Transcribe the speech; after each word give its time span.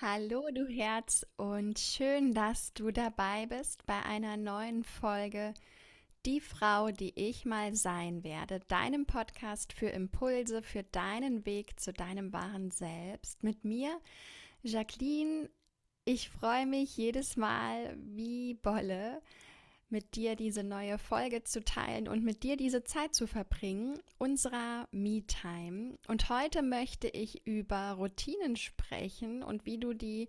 Hallo 0.00 0.44
du 0.54 0.64
Herz 0.68 1.26
und 1.38 1.76
schön, 1.76 2.32
dass 2.32 2.72
du 2.72 2.92
dabei 2.92 3.46
bist 3.46 3.84
bei 3.84 4.00
einer 4.04 4.36
neuen 4.36 4.84
Folge 4.84 5.54
Die 6.24 6.40
Frau, 6.40 6.92
die 6.92 7.12
ich 7.16 7.44
mal 7.44 7.74
sein 7.74 8.22
werde, 8.22 8.60
deinem 8.68 9.06
Podcast 9.06 9.72
für 9.72 9.88
Impulse 9.88 10.62
für 10.62 10.84
deinen 10.84 11.44
Weg 11.46 11.80
zu 11.80 11.92
deinem 11.92 12.32
wahren 12.32 12.70
Selbst 12.70 13.42
mit 13.42 13.64
mir, 13.64 14.00
Jacqueline. 14.62 15.50
Ich 16.04 16.30
freue 16.30 16.66
mich 16.66 16.96
jedes 16.96 17.36
Mal 17.36 17.96
wie 17.98 18.54
Bolle, 18.54 19.20
mit 19.90 20.16
dir 20.16 20.36
diese 20.36 20.62
neue 20.62 20.98
Folge 20.98 21.44
zu 21.44 21.64
teilen 21.64 22.08
und 22.08 22.22
mit 22.22 22.42
dir 22.42 22.56
diese 22.56 22.84
Zeit 22.84 23.14
zu 23.14 23.26
verbringen, 23.26 23.98
unserer 24.18 24.86
Me-Time. 24.90 25.98
Und 26.08 26.28
heute 26.28 26.62
möchte 26.62 27.08
ich 27.08 27.46
über 27.46 27.92
Routinen 27.92 28.56
sprechen 28.56 29.42
und 29.42 29.66
wie 29.66 29.78
du 29.78 29.94
die 29.94 30.28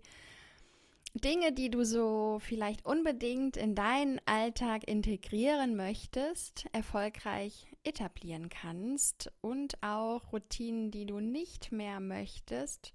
Dinge, 1.14 1.52
die 1.52 1.70
du 1.70 1.84
so 1.84 2.38
vielleicht 2.40 2.86
unbedingt 2.86 3.56
in 3.56 3.74
deinen 3.74 4.20
Alltag 4.26 4.86
integrieren 4.86 5.74
möchtest, 5.74 6.66
erfolgreich 6.72 7.66
etablieren 7.82 8.48
kannst 8.48 9.32
und 9.40 9.82
auch 9.82 10.32
Routinen, 10.32 10.92
die 10.92 11.06
du 11.06 11.18
nicht 11.18 11.72
mehr 11.72 11.98
möchtest, 11.98 12.92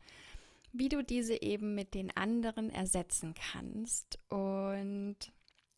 wie 0.71 0.89
du 0.89 1.03
diese 1.03 1.41
eben 1.41 1.75
mit 1.75 1.93
den 1.93 2.15
anderen 2.15 2.70
ersetzen 2.70 3.34
kannst. 3.34 4.20
Und 4.29 5.17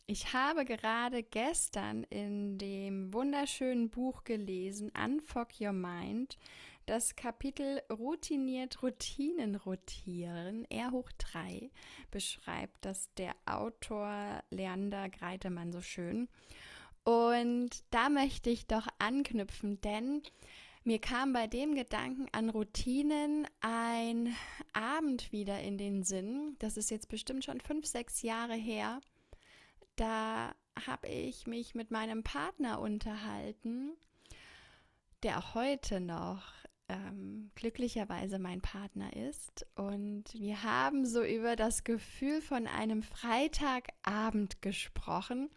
ich 0.10 0.32
habe 0.32 0.64
gerade 0.64 1.22
gestern 1.22 2.04
in 2.04 2.58
dem 2.58 3.14
wunderschönen 3.14 3.90
Buch 3.90 4.24
gelesen, 4.24 4.90
Unfuck 4.98 5.60
Your 5.60 5.74
Mind, 5.74 6.38
das 6.86 7.18
Kapitel 7.18 7.82
Routiniert 7.92 8.82
Routinen 8.82 9.56
rotieren, 9.56 10.64
R 10.72 10.92
hoch 10.92 11.12
3, 11.18 11.70
beschreibt 12.10 12.86
das 12.86 13.14
der 13.16 13.36
Autor 13.46 14.42
Leander 14.50 15.09
Greitemann 15.09 15.73
so 15.73 15.81
schön. 15.81 16.30
Und 17.03 17.84
da 17.90 18.08
möchte 18.08 18.50
ich 18.50 18.66
doch 18.66 18.88
anknüpfen, 19.00 19.81
denn 19.81 20.22
mir 20.86 21.00
kam 21.00 21.34
bei 21.34 21.48
dem 21.48 21.76
Gedanken 21.76 22.28
an 22.31 22.50
Routinen 22.50 23.46
ein 23.59 24.34
Abend 24.72 25.34
wieder 25.34 25.59
in 25.59 25.78
den 25.78 26.03
Sinn. 26.03 26.56
Das 26.59 26.78
ist 26.78 26.92
jetzt 26.92 27.09
bestimmt 27.09 27.44
schon 27.44 27.59
fünf, 27.59 27.86
sechs 27.86 28.22
Jahre 28.22 28.56
her 28.56 29.02
da 29.98 30.56
habe 30.86 31.08
ich 31.08 31.48
mich 31.48 31.76
mit 31.76 31.92
meinem 31.92 32.23
Partner 32.23 32.80
unterhalten, 32.80 33.98
der 35.23 35.40
auch 35.40 35.56
heute 35.56 36.00
noch 36.00 36.44
ähm, 36.90 37.52
glücklicherweise 37.56 38.40
mein 38.40 38.62
Partner 38.62 39.14
ist. 39.14 39.66
Und 39.75 40.25
wir 40.34 40.64
haben 40.64 41.06
so 41.06 41.23
über 41.23 41.56
das 41.56 41.84
Gefühl 41.84 42.42
von 42.42 42.68
einem 42.68 43.03
Freitagabend 43.03 44.62
gesprochen. 44.62 45.50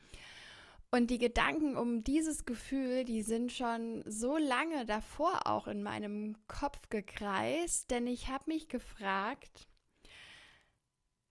Und 0.90 1.10
die 1.10 1.18
Gedanken 1.18 1.76
um 1.76 2.02
dieses 2.02 2.46
Gefühl, 2.46 3.04
die 3.04 3.22
sind 3.22 3.52
schon 3.52 4.02
so 4.06 4.36
lange 4.36 4.86
davor 4.86 5.46
auch 5.46 5.68
in 5.68 5.84
meinem 5.84 6.36
Kopf 6.48 6.80
gekreist, 6.88 7.92
denn 7.92 8.08
ich 8.08 8.28
habe 8.28 8.44
mich 8.48 8.68
gefragt, 8.68 9.68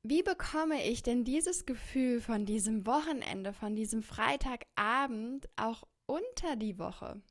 wie 0.04 0.24
bekomme 0.24 0.88
ich 0.88 1.04
denn 1.04 1.26
dieses 1.26 1.66
Gefühl 1.66 2.22
von 2.22 2.46
diesem 2.46 2.86
Wochenende, 2.86 3.54
von 3.54 3.76
diesem 3.76 4.02
Freitagabend 4.02 5.50
auch 5.58 5.84
unter 6.06 6.56
die 6.56 6.80
Woche? 6.80 7.22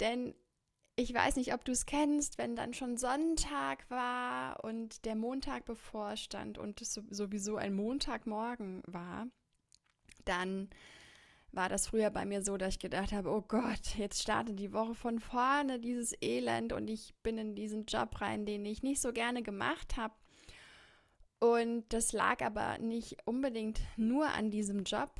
Denn 0.00 0.34
ich 0.96 1.14
weiß 1.14 1.36
nicht, 1.36 1.54
ob 1.54 1.64
du 1.64 1.72
es 1.72 1.86
kennst, 1.86 2.36
wenn 2.36 2.56
dann 2.56 2.74
schon 2.74 2.96
Sonntag 2.96 3.88
war 3.88 4.62
und 4.64 5.04
der 5.04 5.14
Montag 5.14 5.64
bevorstand 5.64 6.58
und 6.58 6.82
es 6.82 6.94
sowieso 6.94 7.56
ein 7.56 7.74
Montagmorgen 7.74 8.82
war, 8.86 9.28
dann 10.24 10.68
war 11.52 11.68
das 11.68 11.86
früher 11.86 12.10
bei 12.10 12.24
mir 12.24 12.42
so, 12.42 12.56
dass 12.56 12.74
ich 12.74 12.78
gedacht 12.78 13.12
habe, 13.12 13.30
oh 13.30 13.42
Gott, 13.42 13.96
jetzt 13.96 14.22
startet 14.22 14.58
die 14.58 14.72
Woche 14.72 14.94
von 14.94 15.18
vorne, 15.20 15.78
dieses 15.78 16.14
Elend 16.20 16.72
und 16.72 16.88
ich 16.88 17.14
bin 17.22 17.38
in 17.38 17.54
diesen 17.54 17.84
Job 17.86 18.20
rein, 18.20 18.46
den 18.46 18.64
ich 18.64 18.82
nicht 18.82 19.00
so 19.00 19.12
gerne 19.12 19.42
gemacht 19.42 19.96
habe 19.96 20.14
und 21.42 21.82
das 21.88 22.12
lag 22.12 22.40
aber 22.40 22.78
nicht 22.78 23.16
unbedingt 23.24 23.80
nur 23.96 24.28
an 24.28 24.52
diesem 24.52 24.84
Job, 24.84 25.10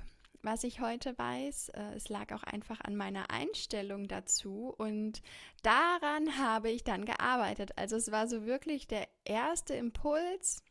was 0.40 0.62
ich 0.62 0.78
heute 0.78 1.18
weiß. 1.18 1.70
Äh, 1.70 1.94
es 1.96 2.08
lag 2.10 2.32
auch 2.32 2.44
einfach 2.44 2.80
an 2.80 2.94
meiner 2.94 3.32
Einstellung 3.32 4.06
dazu 4.06 4.72
und 4.78 5.20
daran 5.64 6.38
habe 6.38 6.70
ich 6.70 6.84
dann 6.84 7.06
gearbeitet. 7.06 7.76
Also 7.76 7.96
es 7.96 8.12
war 8.12 8.28
so 8.28 8.46
wirklich 8.46 8.86
der 8.86 9.08
erste 9.24 9.74
Impuls, 9.74 10.62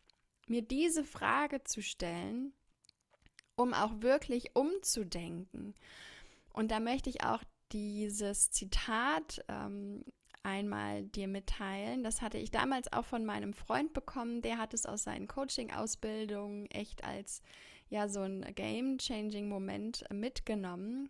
mir 0.48 0.62
diese 0.62 1.04
Frage 1.04 1.66
zu 1.66 1.82
stellen, 1.82 2.54
um 3.58 3.74
auch 3.74 4.02
wirklich 4.02 4.56
umzudenken. 4.56 5.76
Und 6.54 6.72
da 6.72 6.80
möchte 6.80 7.10
ich 7.10 7.26
auch 7.26 7.44
dieses 7.74 8.52
Zitat 8.52 9.44
ähm, 9.50 10.06
einmal 10.44 11.04
dir 11.04 11.28
mitteilen. 11.28 12.04
Das 12.04 12.22
hatte 12.22 12.38
ich 12.38 12.52
damals 12.52 12.92
auch 12.92 13.06
von 13.06 13.26
meinem 13.26 13.54
Freund 13.54 13.94
bekommen. 13.94 14.42
Der 14.42 14.58
hat 14.58 14.74
es 14.74 14.86
aus 14.86 15.04
seinen 15.04 15.28
Coaching-Ausbildungen 15.28 16.66
echt 16.68 17.04
als 17.04 17.42
ja 17.90 18.08
so 18.08 18.22
ein 18.22 18.42
Game-Changing-Moment 18.56 20.06
mitgenommen. 20.12 21.10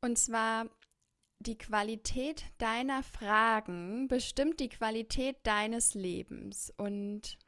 Und 0.00 0.16
zwar 0.18 0.68
die 1.40 1.58
Qualität 1.58 2.44
deiner 2.58 3.02
Fragen 3.02 4.08
bestimmt 4.08 4.60
die 4.60 4.68
Qualität 4.68 5.36
deines 5.44 5.94
Lebens. 5.94 6.72
Und 6.76 7.38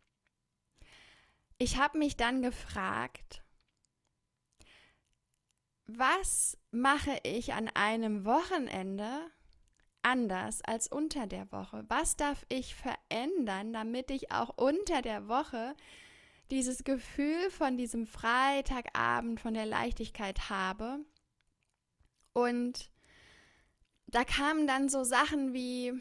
ich 1.59 1.77
habe 1.77 1.99
mich 1.99 2.16
dann 2.16 2.43
gefragt, 2.43 3.43
was 5.87 6.56
mache 6.71 7.19
ich 7.25 7.53
an 7.53 7.69
einem 7.69 8.25
Wochenende, 8.25 9.31
anders 10.03 10.62
als 10.62 10.88
unter 10.88 11.27
der 11.27 11.50
Woche? 11.53 11.84
Was 11.88 12.16
darf 12.16 12.44
ich 12.49 12.75
verändern, 12.75 13.72
damit 13.72 14.11
ich 14.11 14.33
auch 14.33 14.56
unter 14.56 15.03
der 15.03 15.28
Woche 15.28 15.75
dieses 16.50 16.84
Gefühl 16.84 17.50
von 17.50 17.77
diesem 17.77 18.06
Freitagabend, 18.06 19.41
von 19.41 19.55
der 19.55 19.66
Leichtigkeit 19.66 20.50
habe? 20.50 21.00
Und 22.33 22.91
da 24.06 24.25
kamen 24.25 24.66
dann 24.66 24.89
so 24.89 25.05
Sachen 25.05 25.53
wie, 25.53 25.93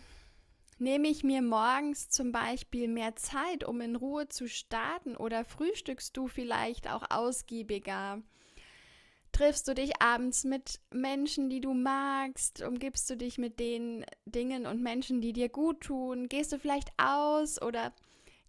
nehme 0.79 1.07
ich 1.07 1.23
mir 1.23 1.41
morgens 1.41 2.09
zum 2.09 2.31
Beispiel 2.31 2.87
mehr 2.87 3.15
Zeit, 3.15 3.63
um 3.63 3.81
in 3.81 3.95
Ruhe 3.95 4.29
zu 4.29 4.47
starten 4.47 5.15
oder 5.15 5.45
frühstückst 5.45 6.15
du 6.15 6.27
vielleicht 6.27 6.89
auch 6.89 7.03
ausgiebiger? 7.09 8.21
Triffst 9.39 9.69
du 9.69 9.73
dich 9.73 10.01
abends 10.01 10.43
mit 10.43 10.81
Menschen, 10.91 11.49
die 11.49 11.61
du 11.61 11.73
magst? 11.73 12.61
Umgibst 12.61 13.09
du 13.09 13.15
dich 13.15 13.37
mit 13.37 13.57
den 13.57 14.05
Dingen 14.25 14.65
und 14.65 14.81
Menschen, 14.81 15.21
die 15.21 15.31
dir 15.31 15.47
gut 15.47 15.79
tun? 15.79 16.27
Gehst 16.27 16.51
du 16.51 16.59
vielleicht 16.59 16.89
aus 16.97 17.61
oder 17.61 17.93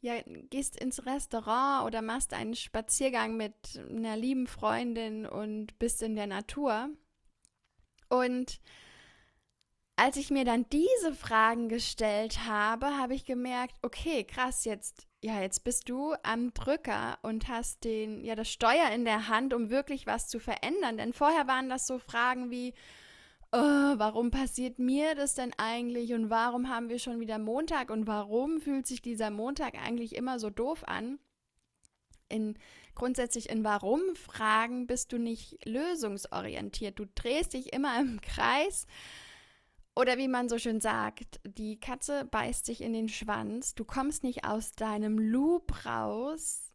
ja, 0.01 0.15
gehst 0.27 0.81
ins 0.81 1.07
Restaurant 1.07 1.87
oder 1.87 2.03
machst 2.03 2.35
einen 2.35 2.57
Spaziergang 2.57 3.37
mit 3.37 3.55
einer 3.89 4.17
lieben 4.17 4.49
Freundin 4.49 5.27
und 5.27 5.79
bist 5.79 6.03
in 6.03 6.17
der 6.17 6.27
Natur? 6.27 6.91
Und 8.09 8.61
als 9.95 10.17
ich 10.17 10.31
mir 10.31 10.45
dann 10.45 10.67
diese 10.71 11.15
Fragen 11.15 11.69
gestellt 11.69 12.47
habe, 12.47 12.99
habe 12.99 13.15
ich 13.15 13.25
gemerkt, 13.25 13.77
okay, 13.83 14.25
krass, 14.25 14.65
jetzt 14.65 15.07
ja, 15.23 15.41
jetzt 15.43 15.65
bist 15.65 15.89
du 15.89 16.15
am 16.23 16.55
Drücker 16.55 17.19
und 17.23 17.49
hast 17.49 17.85
den, 17.85 18.25
ja, 18.25 18.35
das 18.35 18.51
Steuer 18.51 18.91
in 18.95 19.05
der 19.05 19.29
Hand, 19.29 19.53
um 19.53 19.69
wirklich 19.69 20.07
was 20.07 20.29
zu 20.29 20.39
verändern. 20.39 20.97
Denn 20.97 21.13
vorher 21.13 21.47
waren 21.47 21.69
das 21.69 21.87
so 21.87 21.99
Fragen 21.99 22.51
wie, 22.51 22.73
oh, 23.53 23.59
warum 23.59 24.31
passiert 24.31 24.79
mir 24.79 25.15
das 25.15 25.35
denn 25.35 25.53
eigentlich 25.59 26.15
und 26.15 26.31
warum 26.31 26.71
haben 26.71 26.89
wir 26.89 26.99
schon 26.99 27.21
wieder 27.21 27.39
Montag 27.39 27.91
und 27.91 28.07
warum 28.07 28.61
fühlt 28.61 28.87
sich 28.87 29.03
dieser 29.03 29.31
Montag 29.31 29.75
eigentlich 29.75 30.17
immer 30.17 30.39
so 30.39 30.49
doof 30.49 30.85
an? 30.87 31.19
In, 32.31 32.57
grundsätzlich 32.95 33.51
in 33.51 33.65
Warum-Fragen 33.65 34.87
bist 34.87 35.13
du 35.13 35.19
nicht 35.19 35.67
lösungsorientiert. 35.67 36.99
Du 36.99 37.07
drehst 37.15 37.53
dich 37.55 37.73
immer 37.73 38.01
im 38.01 38.21
Kreis 38.21 38.87
oder 40.01 40.17
wie 40.17 40.29
man 40.29 40.49
so 40.49 40.57
schön 40.57 40.81
sagt, 40.81 41.41
die 41.45 41.79
Katze 41.79 42.25
beißt 42.25 42.65
sich 42.65 42.81
in 42.81 42.95
den 42.95 43.11
Schwanz, 43.11 43.75
du 43.75 43.85
kommst 43.85 44.23
nicht 44.23 44.45
aus 44.45 44.73
deinem 44.73 45.19
Loop 45.19 45.85
raus, 45.85 46.73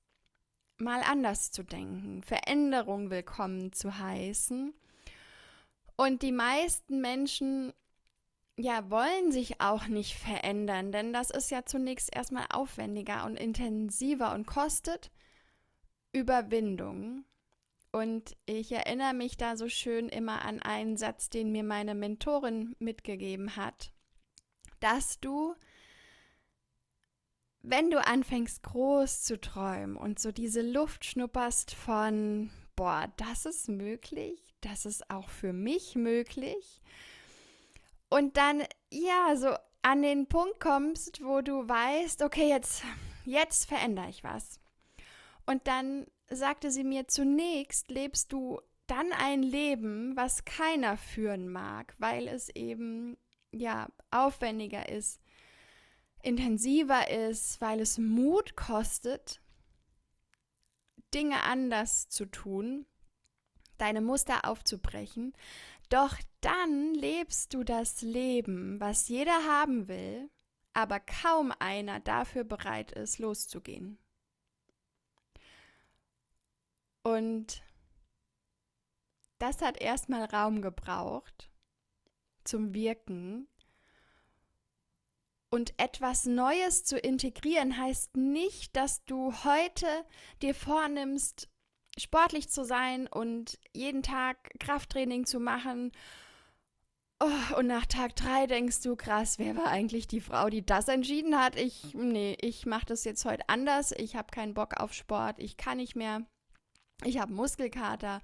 mal 0.77 1.01
anders 1.01 1.50
zu 1.50 1.63
denken, 1.63 2.22
Veränderung 2.22 3.10
willkommen 3.10 3.74
zu 3.74 3.98
heißen. 3.98 4.75
Und 5.95 6.22
die 6.22 6.31
meisten 6.31 7.01
Menschen 7.01 7.74
ja, 8.57 8.89
wollen 8.92 9.31
sich 9.31 9.60
auch 9.60 9.88
nicht 9.88 10.16
verändern, 10.16 10.92
denn 10.92 11.12
das 11.12 11.31
ist 11.31 11.50
ja 11.50 11.66
zunächst 11.66 12.16
erstmal 12.16 12.45
aufwendiger 12.51 13.25
und 13.25 13.38
intensiver 13.38 14.33
und 14.33 14.45
kostet 14.45 15.12
Überwindung. 16.13 17.25
Und 17.95 18.36
ich 18.45 18.74
erinnere 18.74 19.13
mich 19.13 19.38
da 19.38 19.56
so 19.56 19.69
schön 19.69 20.09
immer 20.09 20.42
an 20.42 20.62
einen 20.62 20.97
Satz, 20.97 21.30
den 21.30 21.53
mir 21.53 21.63
meine 21.63 21.95
Mentorin 21.95 22.75
mitgegeben 22.77 23.56
hat, 23.56 23.94
dass 24.81 25.21
du, 25.21 25.56
wenn 27.62 27.89
du 27.89 28.06
anfängst 28.06 28.63
groß 28.63 29.21
zu 29.21 29.39
träumen 29.39 29.95
und 29.95 30.19
so 30.19 30.33
diese 30.33 30.62
Luft 30.62 31.06
schnupperst 31.06 31.74
von, 31.74 32.50
boah, 32.75 33.09
das 33.15 33.45
ist 33.45 33.69
möglich, 33.69 34.41
das 34.59 34.86
ist 34.86 35.09
auch 35.09 35.30
für 35.30 35.53
mich 35.53 35.95
möglich. 35.95 36.81
Und 38.09 38.36
dann, 38.36 38.62
ja, 38.91 39.38
so 39.38 39.56
an 39.83 40.01
den 40.01 40.27
Punkt 40.27 40.59
kommst, 40.59 41.24
wo 41.24 41.39
du 41.39 41.65
weißt, 41.65 42.24
okay, 42.24 42.50
jetzt, 42.50 42.83
jetzt 43.24 43.69
verändere 43.69 44.09
ich 44.09 44.21
was. 44.21 44.59
Und 45.45 45.65
dann 45.69 46.07
sagte 46.30 46.72
sie 46.72 46.83
mir, 46.83 47.07
zunächst 47.07 47.89
lebst 47.89 48.31
du 48.31 48.62
dann 48.88 49.12
ein 49.13 49.44
Leben, 49.44 50.16
was 50.16 50.45
keiner 50.45 50.98
führen 50.98 51.50
mag, 51.50 51.95
weil 51.98 52.27
es 52.27 52.50
eben 52.50 53.18
ja 53.51 53.88
aufwendiger 54.12 54.89
ist, 54.89 55.19
intensiver 56.22 57.10
ist, 57.10 57.62
weil 57.62 57.80
es 57.80 57.98
Mut 57.98 58.56
kostet, 58.56 59.42
Dinge 61.13 61.44
anders 61.44 62.10
zu 62.10 62.25
tun, 62.25 62.86
deine 63.77 64.01
Muster 64.01 64.45
aufzubrechen. 64.45 65.33
Doch 65.89 66.18
dann 66.42 66.94
lebst 66.94 67.54
du 67.54 67.63
das 67.63 68.01
Leben, 68.01 68.80
was 68.80 69.07
jeder 69.07 69.45
haben 69.45 69.88
will, 69.88 70.30
aber 70.74 71.00
kaum 71.00 71.54
einer 71.60 72.00
dafür 72.00 72.44
bereit 72.44 72.92
ist, 72.92 73.19
loszugehen. 73.19 73.98
Und 77.05 77.61
das 79.37 79.61
hat 79.61 79.79
erstmal 79.79 80.25
Raum 80.25 80.63
gebraucht 80.63 81.51
zum 82.43 82.73
Wirken. 82.73 83.47
Und 85.51 85.75
etwas 85.77 86.25
Neues 86.25 86.83
zu 86.83 86.97
integrieren 86.97 87.77
heißt 87.77 88.17
nicht, 88.17 88.75
dass 88.75 89.05
du 89.05 89.31
heute 89.43 89.85
dir 90.41 90.55
vornimmst, 90.55 91.47
sportlich 91.95 92.49
zu 92.49 92.65
sein 92.65 93.05
und 93.05 93.59
jeden 93.71 94.01
Tag 94.01 94.37
Krafttraining 94.59 95.27
zu 95.27 95.39
machen. 95.39 95.91
Oh, 97.19 97.57
und 97.57 97.67
nach 97.67 97.85
Tag 97.85 98.15
drei 98.15 98.47
denkst 98.47 98.81
du, 98.81 98.95
krass, 98.95 99.37
wer 99.37 99.55
war 99.55 99.67
eigentlich 99.67 100.07
die 100.07 100.21
Frau, 100.21 100.49
die 100.49 100.65
das 100.65 100.87
entschieden 100.87 101.39
hat? 101.39 101.55
Ich, 101.55 101.93
nee, 101.93 102.35
ich 102.41 102.65
mache 102.65 102.87
das 102.87 103.03
jetzt 103.03 103.25
heute 103.25 103.47
anders. 103.47 103.91
Ich 103.91 104.15
habe 104.15 104.31
keinen 104.31 104.55
Bock 104.55 104.77
auf 104.77 104.91
Sport. 104.91 105.37
Ich 105.37 105.55
kann 105.55 105.77
nicht 105.77 105.95
mehr. 105.95 106.25
Ich 107.05 107.19
habe 107.19 107.33
Muskelkater 107.33 108.21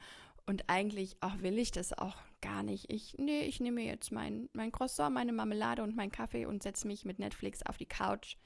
und 0.47 0.67
eigentlich 0.67 1.15
auch 1.21 1.39
will 1.41 1.59
ich 1.59 1.71
das 1.71 1.93
auch 1.93 2.17
gar 2.41 2.63
nicht. 2.63 2.91
Ich, 2.91 3.15
nee, 3.19 3.41
ich 3.41 3.59
nehme 3.59 3.81
jetzt 3.81 4.11
mein, 4.11 4.49
mein 4.53 4.71
Croissant, 4.71 5.13
meine 5.13 5.33
Marmelade 5.33 5.83
und 5.83 5.95
meinen 5.95 6.11
Kaffee 6.11 6.47
und 6.47 6.63
setze 6.63 6.87
mich 6.87 7.05
mit 7.05 7.19
Netflix 7.19 7.63
auf 7.63 7.77
die 7.77 7.85
Couch. 7.85 8.37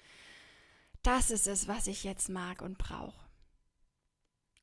Das 1.04 1.32
ist 1.32 1.48
es, 1.48 1.70
was 1.70 1.88
ich 1.88 2.04
jetzt 2.04 2.28
mag 2.28 2.62
und 2.62 2.78
brauche. 2.78 3.26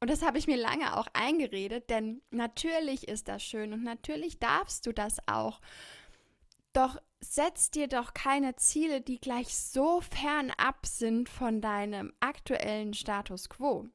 Und 0.01 0.11
das 0.11 0.23
habe 0.23 0.37
ich 0.37 0.47
mir 0.47 0.59
lange 0.59 0.97
auch 0.97 1.07
eingeredet, 1.15 1.89
denn 1.89 2.21
natürlich 2.31 3.09
ist 3.09 3.29
das 3.29 3.43
schön 3.43 3.73
und 3.73 3.83
natürlich 3.83 4.39
darfst 4.39 4.85
du 4.87 4.93
das 4.93 5.17
auch. 5.27 5.61
Doch 6.73 7.01
setz 7.21 7.71
dir 7.71 7.89
doch 7.89 8.13
keine 8.13 8.57
Ziele, 8.57 9.01
die 9.01 9.21
gleich 9.21 9.57
so 9.57 10.01
fernab 10.01 10.85
sind 10.87 11.29
von 11.29 11.61
deinem 11.63 12.13
aktuellen 12.21 12.93
Status 12.93 13.49
quo. 13.49 13.89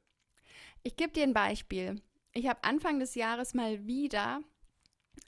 Ich 0.88 0.96
gebe 0.96 1.12
dir 1.12 1.24
ein 1.24 1.34
Beispiel. 1.34 2.02
Ich 2.32 2.48
habe 2.48 2.64
Anfang 2.64 2.98
des 2.98 3.14
Jahres 3.16 3.54
mal 3.54 3.86
wieder, 3.86 4.40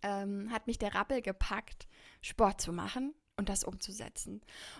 ähm, 0.03 0.49
hat 0.53 0.67
mich 0.67 0.77
der 0.77 0.95
Rappel 0.95 1.21
gepackt, 1.21 1.89
Sport 2.21 2.61
zu 2.61 2.71
machen 2.71 3.13
und 3.35 3.49
das 3.49 3.65
umzusetzen. 3.65 4.39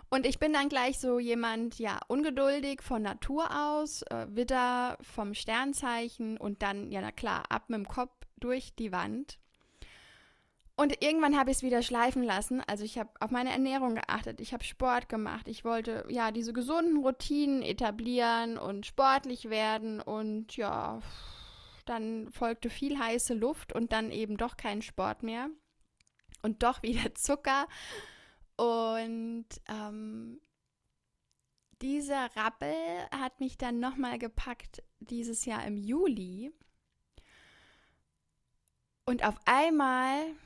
Und 0.09 0.25
ich 0.25 0.39
bin 0.39 0.53
dann 0.53 0.69
gleich 0.69 0.97
so 0.97 1.19
jemand, 1.19 1.79
ja, 1.79 1.99
ungeduldig 2.07 2.81
von 2.81 3.01
Natur 3.01 3.49
aus, 3.53 4.03
äh, 4.03 4.27
Widder 4.29 4.97
vom 5.01 5.33
Sternzeichen 5.33 6.37
und 6.37 6.61
dann, 6.61 6.93
ja, 6.93 7.01
na 7.01 7.11
klar, 7.11 7.43
ab 7.49 7.65
mit 7.67 7.79
dem 7.79 7.87
Kopf 7.89 8.15
durch 8.37 8.73
die 8.73 8.93
Wand. 8.93 9.37
Und 10.79 11.03
irgendwann 11.03 11.37
habe 11.37 11.51
ich 11.51 11.57
es 11.57 11.63
wieder 11.63 11.81
schleifen 11.81 12.23
lassen. 12.23 12.61
Also 12.65 12.85
ich 12.85 12.97
habe 12.97 13.09
auf 13.19 13.31
meine 13.31 13.51
Ernährung 13.51 13.95
geachtet, 13.95 14.39
ich 14.39 14.53
habe 14.53 14.63
Sport 14.63 15.09
gemacht. 15.09 15.49
Ich 15.49 15.65
wollte 15.65 16.05
ja 16.07 16.31
diese 16.31 16.53
gesunden 16.53 17.03
Routinen 17.03 17.63
etablieren 17.63 18.57
und 18.57 18.85
sportlich 18.85 19.49
werden. 19.49 19.99
Und 19.99 20.55
ja, 20.55 21.01
dann 21.85 22.31
folgte 22.31 22.69
viel 22.69 22.97
heiße 22.97 23.33
Luft 23.33 23.73
und 23.73 23.91
dann 23.91 24.09
eben 24.09 24.37
doch 24.37 24.55
kein 24.55 24.81
Sport 24.81 25.21
mehr. 25.21 25.49
Und 26.43 26.63
doch 26.63 26.81
wieder 26.81 27.13
Zucker. 27.13 27.67
Und 28.55 29.47
ähm, 29.67 30.39
dieser 31.81 32.33
Rappel 32.37 32.73
hat 33.11 33.41
mich 33.41 33.57
dann 33.57 33.81
nochmal 33.81 34.17
gepackt 34.17 34.81
dieses 35.01 35.43
Jahr 35.43 35.67
im 35.67 35.75
Juli. 35.75 36.53
Und 39.03 39.25
auf 39.25 39.35
einmal 39.43 40.37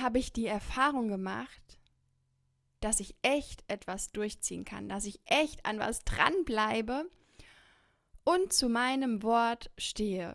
habe 0.00 0.18
ich 0.18 0.32
die 0.32 0.46
Erfahrung 0.46 1.08
gemacht, 1.08 1.78
dass 2.80 3.00
ich 3.00 3.16
echt 3.22 3.64
etwas 3.68 4.12
durchziehen 4.12 4.64
kann, 4.64 4.88
dass 4.88 5.04
ich 5.04 5.20
echt 5.24 5.64
an 5.66 5.78
was 5.78 6.04
dranbleibe 6.04 7.10
und 8.24 8.52
zu 8.52 8.68
meinem 8.68 9.22
Wort 9.22 9.70
stehe. 9.78 10.34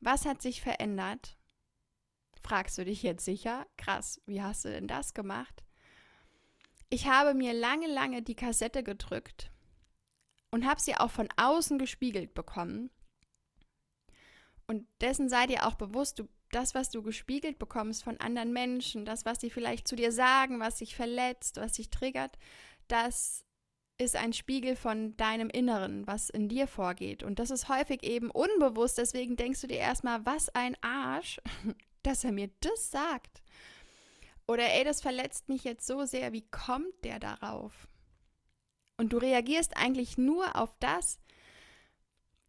Was 0.00 0.24
hat 0.24 0.42
sich 0.42 0.60
verändert? 0.60 1.36
Fragst 2.42 2.76
du 2.78 2.84
dich 2.84 3.02
jetzt 3.02 3.24
sicher? 3.24 3.66
Krass, 3.76 4.20
wie 4.26 4.42
hast 4.42 4.64
du 4.64 4.70
denn 4.70 4.88
das 4.88 5.14
gemacht? 5.14 5.62
Ich 6.90 7.06
habe 7.06 7.34
mir 7.34 7.54
lange, 7.54 7.86
lange 7.86 8.22
die 8.22 8.34
Kassette 8.34 8.82
gedrückt 8.82 9.50
und 10.50 10.66
habe 10.66 10.80
sie 10.80 10.96
auch 10.96 11.10
von 11.10 11.28
außen 11.36 11.78
gespiegelt 11.78 12.34
bekommen. 12.34 12.90
Und 14.66 14.86
dessen 15.00 15.28
sei 15.28 15.46
dir 15.46 15.66
auch 15.66 15.74
bewusst, 15.74 16.18
du 16.18 16.28
das, 16.54 16.74
was 16.74 16.90
du 16.90 17.02
gespiegelt 17.02 17.58
bekommst 17.58 18.04
von 18.04 18.18
anderen 18.20 18.52
Menschen, 18.52 19.04
das, 19.04 19.24
was 19.24 19.40
sie 19.40 19.50
vielleicht 19.50 19.88
zu 19.88 19.96
dir 19.96 20.12
sagen, 20.12 20.60
was 20.60 20.76
dich 20.76 20.94
verletzt, 20.94 21.56
was 21.56 21.72
dich 21.72 21.90
triggert, 21.90 22.38
das 22.88 23.44
ist 23.98 24.16
ein 24.16 24.32
Spiegel 24.32 24.76
von 24.76 25.16
deinem 25.16 25.48
Inneren, 25.48 26.06
was 26.06 26.30
in 26.30 26.48
dir 26.48 26.66
vorgeht. 26.66 27.22
Und 27.22 27.38
das 27.38 27.50
ist 27.50 27.68
häufig 27.68 28.02
eben 28.02 28.30
unbewusst. 28.30 28.98
Deswegen 28.98 29.36
denkst 29.36 29.60
du 29.60 29.66
dir 29.66 29.78
erstmal, 29.78 30.24
was 30.26 30.48
ein 30.50 30.76
Arsch, 30.82 31.40
dass 32.02 32.24
er 32.24 32.32
mir 32.32 32.50
das 32.60 32.90
sagt. 32.90 33.42
Oder 34.48 34.72
ey, 34.72 34.84
das 34.84 35.00
verletzt 35.00 35.48
mich 35.48 35.64
jetzt 35.64 35.86
so 35.86 36.04
sehr, 36.04 36.32
wie 36.32 36.46
kommt 36.50 37.04
der 37.04 37.20
darauf? 37.20 37.88
Und 38.96 39.12
du 39.12 39.18
reagierst 39.18 39.76
eigentlich 39.76 40.18
nur 40.18 40.56
auf 40.56 40.76
das, 40.80 41.18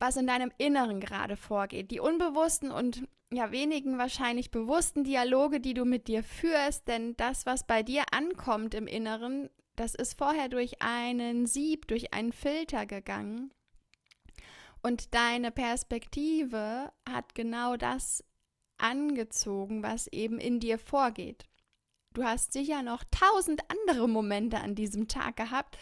was 0.04 0.18
in 0.18 0.28
deinem 0.28 0.52
Inneren 0.58 1.00
gerade 1.00 1.38
vorgeht. 1.38 1.90
Die 1.90 2.02
unbewussten 2.02 2.72
und 2.72 3.08
ja 3.32 3.54
wenigen 3.54 3.98
wahrscheinlich 3.98 4.52
bewussten 4.52 5.06
Dialoge, 5.06 5.62
die 5.62 5.74
du 5.74 5.86
mit 5.86 6.10
dir 6.10 6.24
führst, 6.24 6.90
denn 6.90 7.16
das, 7.16 7.46
was 7.46 7.66
bei 7.66 7.84
dir 7.84 8.04
ankommt 8.12 8.74
im 8.74 8.86
Inneren, 8.86 9.50
das 9.78 9.96
ist 9.96 10.18
vorher 10.18 10.50
durch 10.50 10.82
einen 10.82 11.46
Sieb, 11.46 11.88
durch 11.88 12.14
einen 12.14 12.34
Filter 12.34 12.86
gegangen. 12.86 13.54
Und 14.82 15.16
deine 15.16 15.52
Perspektive 15.52 16.92
hat 17.10 17.34
genau 17.34 17.78
das 17.78 18.26
angezogen, 18.78 19.84
was 19.84 20.08
eben 20.08 20.38
in 20.38 20.60
dir 20.60 20.80
vorgeht. 20.80 21.46
Du 22.12 22.26
hast 22.26 22.52
sicher 22.52 22.84
noch 22.84 23.06
tausend 23.10 23.62
andere 23.70 24.10
Momente 24.10 24.60
an 24.60 24.76
diesem 24.76 25.08
Tag 25.08 25.38
gehabt, 25.38 25.78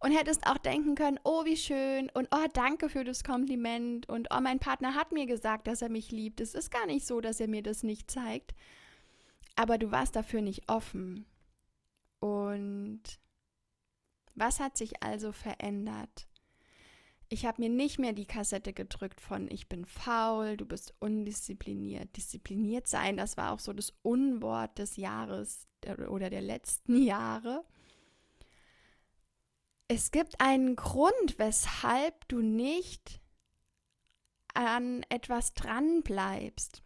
und 0.00 0.12
hättest 0.12 0.46
auch 0.46 0.58
denken 0.58 0.94
können, 0.94 1.18
oh, 1.24 1.44
wie 1.44 1.56
schön 1.56 2.10
und 2.14 2.28
oh, 2.30 2.46
danke 2.52 2.88
für 2.88 3.04
das 3.04 3.24
Kompliment 3.24 4.08
und 4.08 4.28
oh, 4.30 4.40
mein 4.40 4.58
Partner 4.58 4.94
hat 4.94 5.12
mir 5.12 5.26
gesagt, 5.26 5.66
dass 5.66 5.82
er 5.82 5.88
mich 5.88 6.10
liebt. 6.10 6.40
Es 6.40 6.54
ist 6.54 6.70
gar 6.70 6.86
nicht 6.86 7.06
so, 7.06 7.20
dass 7.20 7.40
er 7.40 7.48
mir 7.48 7.62
das 7.62 7.82
nicht 7.82 8.10
zeigt, 8.10 8.54
aber 9.56 9.78
du 9.78 9.90
warst 9.90 10.16
dafür 10.16 10.40
nicht 10.40 10.68
offen. 10.68 11.26
Und 12.20 13.02
was 14.34 14.60
hat 14.60 14.76
sich 14.76 15.02
also 15.02 15.32
verändert? 15.32 16.28
Ich 17.30 17.44
habe 17.44 17.60
mir 17.60 17.68
nicht 17.68 17.98
mehr 17.98 18.14
die 18.14 18.26
Kassette 18.26 18.72
gedrückt 18.72 19.20
von 19.20 19.50
ich 19.50 19.68
bin 19.68 19.84
faul, 19.84 20.56
du 20.56 20.64
bist 20.64 20.94
undiszipliniert. 20.98 22.16
Diszipliniert 22.16 22.86
sein, 22.86 23.16
das 23.16 23.36
war 23.36 23.52
auch 23.52 23.60
so 23.60 23.72
das 23.72 23.92
Unwort 24.02 24.78
des 24.78 24.96
Jahres 24.96 25.66
oder 26.08 26.30
der 26.30 26.40
letzten 26.40 27.02
Jahre. 27.02 27.64
Es 29.90 30.10
gibt 30.10 30.38
einen 30.38 30.76
Grund, 30.76 31.38
weshalb 31.38 32.28
du 32.28 32.42
nicht 32.42 33.22
an 34.52 35.02
etwas 35.08 35.54
dran 35.54 36.02
bleibst. 36.02 36.82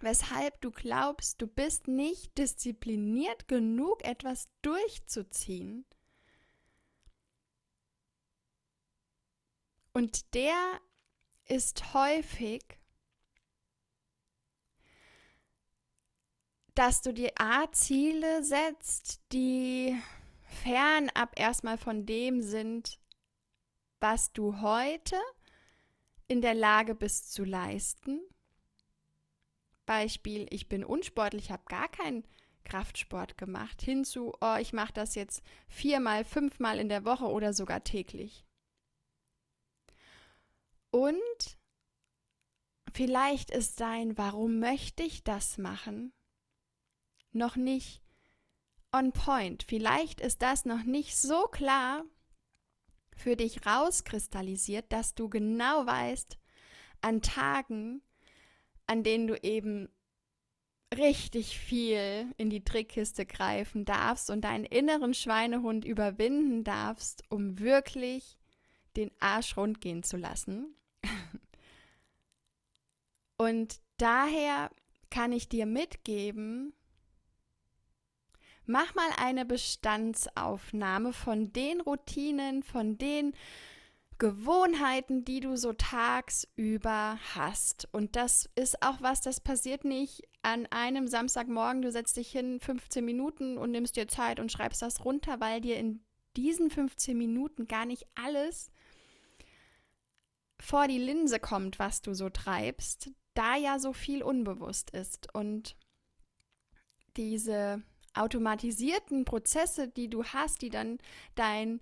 Weshalb 0.00 0.60
du 0.60 0.72
glaubst, 0.72 1.40
du 1.40 1.46
bist 1.46 1.86
nicht 1.86 2.36
diszipliniert 2.38 3.46
genug, 3.46 4.04
etwas 4.04 4.48
durchzuziehen. 4.62 5.86
Und 9.92 10.34
der 10.34 10.80
ist 11.46 11.94
häufig, 11.94 12.64
dass 16.74 17.02
du 17.02 17.12
dir 17.12 17.30
A-Ziele 17.36 18.42
setzt, 18.42 19.20
die 19.30 19.96
fernab 20.52 21.38
erstmal 21.38 21.78
von 21.78 22.06
dem 22.06 22.42
sind, 22.42 22.98
was 24.00 24.32
du 24.32 24.60
heute 24.60 25.16
in 26.28 26.40
der 26.40 26.54
Lage 26.54 26.94
bist 26.94 27.32
zu 27.32 27.44
leisten. 27.44 28.20
Beispiel, 29.86 30.46
ich 30.50 30.68
bin 30.68 30.84
unsportlich, 30.84 31.50
habe 31.50 31.64
gar 31.68 31.88
keinen 31.88 32.24
Kraftsport 32.64 33.36
gemacht, 33.36 33.82
hinzu, 33.82 34.32
oh, 34.40 34.56
ich 34.60 34.72
mache 34.72 34.92
das 34.92 35.14
jetzt 35.14 35.42
viermal, 35.68 36.24
fünfmal 36.24 36.78
in 36.78 36.88
der 36.88 37.04
Woche 37.04 37.26
oder 37.26 37.52
sogar 37.52 37.82
täglich. 37.82 38.44
Und 40.90 41.58
vielleicht 42.92 43.50
ist 43.50 43.80
dein, 43.80 44.16
warum 44.16 44.60
möchte 44.60 45.02
ich 45.02 45.24
das 45.24 45.58
machen, 45.58 46.12
noch 47.32 47.56
nicht 47.56 48.01
on 48.92 49.12
point. 49.12 49.62
Vielleicht 49.62 50.20
ist 50.20 50.42
das 50.42 50.64
noch 50.64 50.84
nicht 50.84 51.16
so 51.16 51.44
klar 51.44 52.04
für 53.16 53.36
dich 53.36 53.66
rauskristallisiert, 53.66 54.92
dass 54.92 55.14
du 55.14 55.28
genau 55.28 55.86
weißt, 55.86 56.38
an 57.00 57.22
Tagen, 57.22 58.02
an 58.86 59.02
denen 59.02 59.26
du 59.26 59.42
eben 59.42 59.88
richtig 60.96 61.58
viel 61.58 62.32
in 62.36 62.50
die 62.50 62.64
Trickkiste 62.64 63.24
greifen 63.24 63.84
darfst 63.84 64.30
und 64.30 64.42
deinen 64.42 64.64
inneren 64.64 65.14
Schweinehund 65.14 65.84
überwinden 65.84 66.64
darfst, 66.64 67.24
um 67.30 67.58
wirklich 67.58 68.38
den 68.96 69.10
Arsch 69.20 69.56
rund 69.56 69.80
gehen 69.80 70.02
zu 70.02 70.16
lassen. 70.18 70.76
und 73.38 73.80
daher 73.96 74.70
kann 75.10 75.32
ich 75.32 75.48
dir 75.48 75.66
mitgeben, 75.66 76.74
mach 78.66 78.94
mal 78.94 79.10
eine 79.18 79.44
Bestandsaufnahme 79.44 81.12
von 81.12 81.52
den 81.52 81.80
Routinen, 81.80 82.62
von 82.62 82.98
den 82.98 83.34
Gewohnheiten, 84.18 85.24
die 85.24 85.40
du 85.40 85.56
so 85.56 85.72
tagsüber 85.72 87.18
hast. 87.34 87.88
Und 87.92 88.14
das 88.14 88.48
ist 88.54 88.82
auch 88.82 89.00
was, 89.00 89.20
das 89.20 89.40
passiert 89.40 89.84
nicht 89.84 90.22
an 90.42 90.66
einem 90.66 91.08
Samstagmorgen. 91.08 91.82
Du 91.82 91.90
setzt 91.90 92.16
dich 92.16 92.30
hin 92.30 92.60
15 92.60 93.04
Minuten 93.04 93.58
und 93.58 93.72
nimmst 93.72 93.96
dir 93.96 94.06
Zeit 94.06 94.38
und 94.38 94.52
schreibst 94.52 94.80
das 94.82 95.04
runter, 95.04 95.40
weil 95.40 95.60
dir 95.60 95.76
in 95.76 96.04
diesen 96.36 96.70
15 96.70 97.18
Minuten 97.18 97.66
gar 97.66 97.84
nicht 97.84 98.06
alles 98.14 98.70
vor 100.60 100.86
die 100.86 100.98
Linse 100.98 101.40
kommt, 101.40 101.80
was 101.80 102.02
du 102.02 102.14
so 102.14 102.30
treibst, 102.30 103.10
da 103.34 103.56
ja 103.56 103.80
so 103.80 103.92
viel 103.92 104.22
unbewusst 104.22 104.90
ist. 104.90 105.34
Und 105.34 105.76
diese 107.16 107.82
automatisierten 108.14 109.24
Prozesse, 109.24 109.88
die 109.88 110.08
du 110.08 110.24
hast, 110.24 110.62
die 110.62 110.70
dann 110.70 110.98
dein 111.34 111.80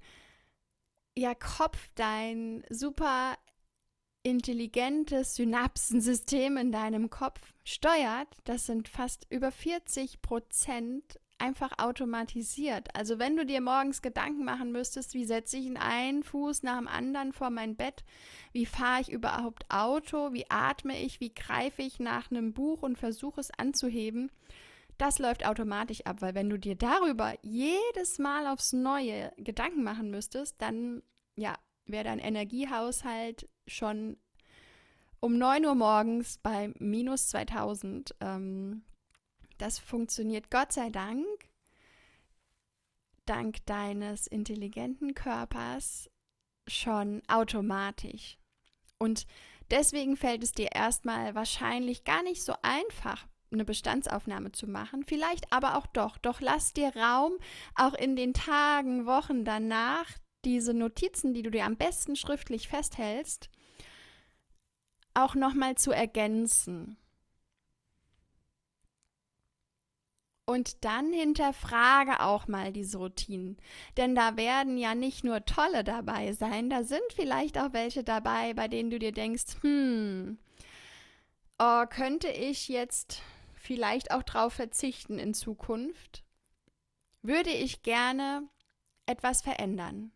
ja, 1.17 1.35
Kopf, 1.35 1.91
dein 1.95 2.65
super 2.71 3.37
intelligentes 4.23 5.37
Synapsensystem 5.37 6.57
in 6.57 6.73
deinem 6.73 7.09
Kopf 7.11 7.41
steuert, 7.65 8.29
das 8.45 8.67
sind 8.67 8.89
fast 8.89 9.27
über 9.31 9.51
40 9.51 10.21
Prozent 10.21 11.19
einfach 11.41 11.79
automatisiert. 11.79 12.95
Also 12.95 13.19
wenn 13.19 13.37
du 13.37 13.47
dir 13.47 13.61
morgens 13.63 14.03
Gedanken 14.03 14.45
machen 14.45 14.73
müsstest, 14.73 15.15
wie 15.15 15.25
setze 15.25 15.57
ich 15.57 15.75
einen 15.79 16.23
Fuß 16.23 16.63
nach 16.63 16.79
dem 16.79 16.87
anderen 16.87 17.33
vor 17.33 17.51
mein 17.51 17.77
Bett, 17.77 18.05
wie 18.53 18.67
fahre 18.67 19.01
ich 19.01 19.11
überhaupt 19.11 19.65
Auto, 19.71 20.33
wie 20.33 20.45
atme 20.51 21.01
ich, 21.01 21.21
wie 21.21 21.35
greife 21.35 21.83
ich 21.83 21.99
nach 21.99 22.31
einem 22.31 22.53
Buch 22.53 22.83
und 22.83 22.99
versuche 22.99 23.41
es 23.41 23.51
anzuheben, 23.51 24.31
das 25.01 25.19
läuft 25.19 25.47
automatisch 25.47 26.05
ab, 26.05 26.21
weil 26.21 26.35
wenn 26.35 26.51
du 26.51 26.59
dir 26.59 26.77
darüber 26.77 27.35
jedes 27.43 28.19
Mal 28.19 28.47
aufs 28.47 28.73
Neue 28.75 29.33
Gedanken 29.39 29.83
machen 29.83 30.11
müsstest, 30.11 30.61
dann 30.61 31.03
ja, 31.37 31.55
wäre 31.87 32.05
dein 32.05 32.19
Energiehaushalt 32.19 33.49
schon 33.67 34.19
um 35.21 35.39
9 35.39 35.65
Uhr 35.65 35.75
morgens 35.75 36.39
bei 36.39 36.75
minus 36.79 37.29
2000. 37.29 38.15
Ähm, 38.21 38.83
das 39.57 39.79
funktioniert 39.79 40.51
Gott 40.51 40.73
sei 40.73 40.91
Dank, 40.91 41.27
dank 43.25 43.65
deines 43.65 44.27
intelligenten 44.27 45.15
Körpers 45.15 46.11
schon 46.67 47.23
automatisch. 47.27 48.39
Und 48.99 49.27
deswegen 49.71 50.17
fällt 50.19 50.43
es 50.43 50.53
dir 50.53 50.73
erstmal 50.73 51.35
wahrscheinlich 51.35 52.05
gar 52.05 52.23
nicht 52.23 52.43
so 52.43 52.55
einfach, 52.61 53.27
eine 53.53 53.65
Bestandsaufnahme 53.65 54.53
zu 54.53 54.67
machen. 54.67 55.05
Vielleicht 55.05 55.53
aber 55.53 55.77
auch 55.77 55.87
doch. 55.87 56.19
Doch 56.19 56.41
lass 56.41 56.73
dir 56.73 56.95
Raum, 56.95 57.33
auch 57.75 57.95
in 57.95 58.17
den 58.17 58.35
Tagen, 58.35 59.07
Wochen 59.07 59.45
danach, 59.45 60.07
diese 60.45 60.75
Notizen, 60.75 61.35
die 61.35 61.43
du 61.43 61.51
dir 61.51 61.65
am 61.65 61.77
besten 61.77 62.17
schriftlich 62.17 62.69
festhältst, 62.69 63.51
auch 65.15 65.35
nochmal 65.35 65.75
zu 65.75 65.91
ergänzen. 65.93 66.97
Und 70.47 70.85
dann 70.85 71.13
hinterfrage 71.13 72.21
auch 72.21 72.49
mal 72.49 72.73
diese 72.73 72.99
Routinen. 72.99 73.57
Denn 73.97 74.17
da 74.17 74.37
werden 74.37 74.79
ja 74.79 74.97
nicht 74.97 75.23
nur 75.23 75.45
tolle 75.45 75.85
dabei 75.85 76.33
sein, 76.33 76.71
da 76.71 76.83
sind 76.83 77.05
vielleicht 77.15 77.57
auch 77.57 77.73
welche 77.73 78.03
dabei, 78.03 78.53
bei 78.55 78.67
denen 78.67 78.91
du 78.91 78.99
dir 78.99 79.13
denkst, 79.13 79.45
hm, 79.61 80.39
oh, 81.61 81.87
könnte 81.87 82.29
ich 82.29 82.69
jetzt 82.69 83.23
vielleicht 83.61 84.11
auch 84.11 84.23
darauf 84.23 84.55
verzichten 84.55 85.19
in 85.19 85.35
Zukunft? 85.35 86.25
Würde 87.23 87.51
ich 87.51 87.83
gerne 87.83 88.49
etwas 89.07 89.43
verändern? 89.43 90.13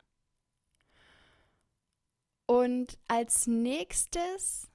Und 2.46 2.98
als 3.08 3.46
nächstes 3.46 4.70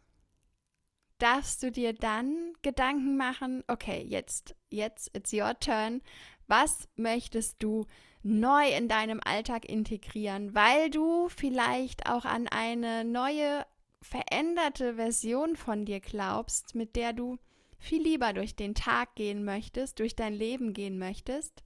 darfst 1.18 1.62
du 1.64 1.72
dir 1.72 1.94
dann 1.94 2.54
Gedanken 2.62 3.18
machen, 3.18 3.64
okay, 3.68 4.04
jetzt, 4.08 4.56
jetzt, 4.70 5.16
it's 5.16 5.34
your 5.34 5.60
turn. 5.60 6.02
Was 6.48 6.88
möchtest 6.96 7.62
du 7.62 7.86
neu 8.24 8.70
in 8.76 8.88
deinem 8.88 9.22
Alltag 9.24 9.66
integrieren, 9.66 10.54
weil 10.54 10.90
du 10.90 11.30
vielleicht 11.30 12.10
auch 12.10 12.26
an 12.26 12.48
eine 12.48 13.04
neue, 13.06 13.66
veränderte 14.02 14.96
Version 14.96 15.56
von 15.56 15.86
dir 15.86 16.00
glaubst, 16.00 16.76
mit 16.76 16.96
der 16.96 17.14
du 17.14 17.38
viel 17.80 18.04
lieber 18.04 18.34
durch 18.34 18.56
den 18.56 18.76
Tag 18.76 19.16
gehen 19.16 19.44
möchtest, 19.44 20.00
durch 20.00 20.16
dein 20.16 20.34
Leben 20.34 20.74
gehen 20.74 21.00
möchtest. 21.00 21.64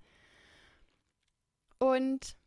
Und 1.80 2.38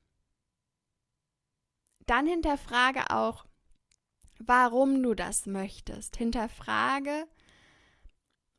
dann 2.06 2.26
hinterfrage 2.26 3.10
auch, 3.10 3.44
warum 4.38 5.02
du 5.02 5.14
das 5.14 5.46
möchtest. 5.46 6.16
Hinterfrage 6.16 7.26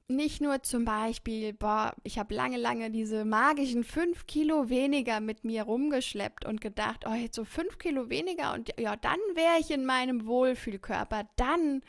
nicht 0.10 0.42
nur 0.42 0.64
zum 0.64 0.86
Beispiel, 0.86 1.54
boah, 1.54 1.94
ich 2.04 2.18
habe 2.18 2.34
lange, 2.34 2.58
lange 2.58 2.92
diese 2.92 3.26
magischen 3.26 3.84
fünf 3.84 4.26
Kilo 4.26 4.70
weniger 4.70 5.20
mit 5.20 5.44
mir 5.44 5.64
rumgeschleppt 5.64 6.46
und 6.46 6.62
gedacht, 6.62 7.04
oh, 7.06 7.14
jetzt 7.14 7.36
so 7.36 7.44
fünf 7.44 7.78
Kilo 7.78 8.10
weniger 8.10 8.54
und 8.54 8.74
ja, 8.80 8.96
dann 8.96 9.20
wäre 9.34 9.60
ich 9.60 9.70
in 9.70 9.86
meinem 9.86 10.26
Wohlfühlkörper. 10.26 11.28
Dann, 11.36 11.82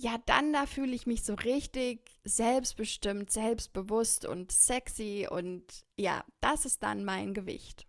ja, 0.00 0.16
dann 0.26 0.52
da 0.52 0.66
fühle 0.66 0.94
ich 0.94 1.06
mich 1.06 1.24
so 1.24 1.34
richtig 1.34 2.20
selbstbestimmt, 2.24 3.32
selbstbewusst 3.32 4.24
und 4.24 4.52
sexy 4.52 5.26
und 5.28 5.84
ja, 5.96 6.24
das 6.40 6.64
ist 6.64 6.84
dann 6.84 7.04
mein 7.04 7.34
Gewicht. 7.34 7.86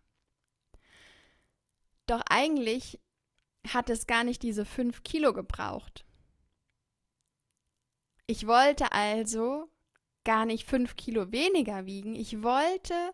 Doch 2.08 2.22
eigentlich 2.28 3.00
hat 3.68 3.92
es 3.92 4.08
gar 4.08 4.24
nicht 4.24 4.42
diese 4.42 4.66
fünf 4.66 5.04
Kilo 5.04 5.34
gebraucht. 5.34 6.04
Ich 8.26 8.48
wollte 8.48 8.92
also 8.92 9.70
gar 10.24 10.48
nicht 10.48 10.68
fünf 10.68 10.96
Kilo 10.96 11.32
weniger 11.32 11.86
wiegen. 11.86 12.16
Ich 12.16 12.42
wollte 12.42 13.14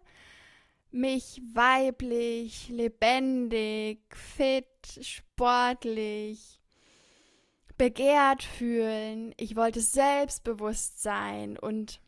mich 0.92 1.42
weiblich, 1.54 2.70
lebendig, 2.70 4.00
fit, 4.16 4.66
sportlich, 5.02 6.62
begehrt 7.78 8.44
fühlen. 8.44 9.34
Ich 9.38 9.56
wollte 9.56 9.82
selbstbewusst 9.82 11.02
sein 11.02 11.58
und 11.58 12.00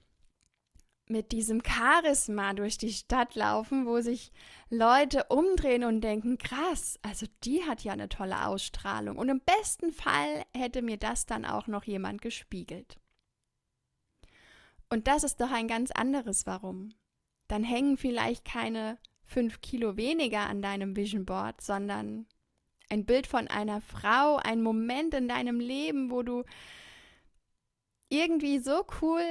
mit 1.09 1.31
diesem 1.31 1.61
Charisma 1.65 2.53
durch 2.53 2.77
die 2.77 2.91
Stadt 2.91 3.35
laufen, 3.35 3.85
wo 3.85 4.01
sich 4.01 4.31
Leute 4.69 5.25
umdrehen 5.29 5.85
und 5.85 6.01
denken, 6.01 6.37
krass, 6.37 6.99
also 7.01 7.25
die 7.43 7.63
hat 7.63 7.83
ja 7.83 7.93
eine 7.93 8.09
tolle 8.09 8.45
Ausstrahlung. 8.45 9.17
Und 9.17 9.29
im 9.29 9.39
besten 9.39 9.91
Fall 9.91 10.43
hätte 10.55 10.81
mir 10.81 10.97
das 10.97 11.25
dann 11.25 11.45
auch 11.45 11.67
noch 11.67 11.85
jemand 11.85 12.21
gespiegelt. 12.21 12.99
Und 14.89 15.07
das 15.07 15.23
ist 15.23 15.39
doch 15.39 15.51
ein 15.51 15.67
ganz 15.67 15.91
anderes 15.91 16.45
Warum. 16.45 16.93
Dann 17.47 17.63
hängen 17.63 17.97
vielleicht 17.97 18.43
keine 18.43 18.97
fünf 19.23 19.61
Kilo 19.61 19.97
weniger 19.97 20.47
an 20.47 20.61
deinem 20.61 20.95
Vision 20.95 21.25
Board, 21.25 21.61
sondern 21.61 22.25
ein 22.89 23.05
Bild 23.05 23.27
von 23.27 23.47
einer 23.47 23.81
Frau, 23.81 24.37
ein 24.37 24.61
Moment 24.61 25.13
in 25.13 25.27
deinem 25.27 25.59
Leben, 25.59 26.11
wo 26.11 26.23
du 26.23 26.43
irgendwie 28.09 28.59
so 28.59 28.85
cool 29.01 29.21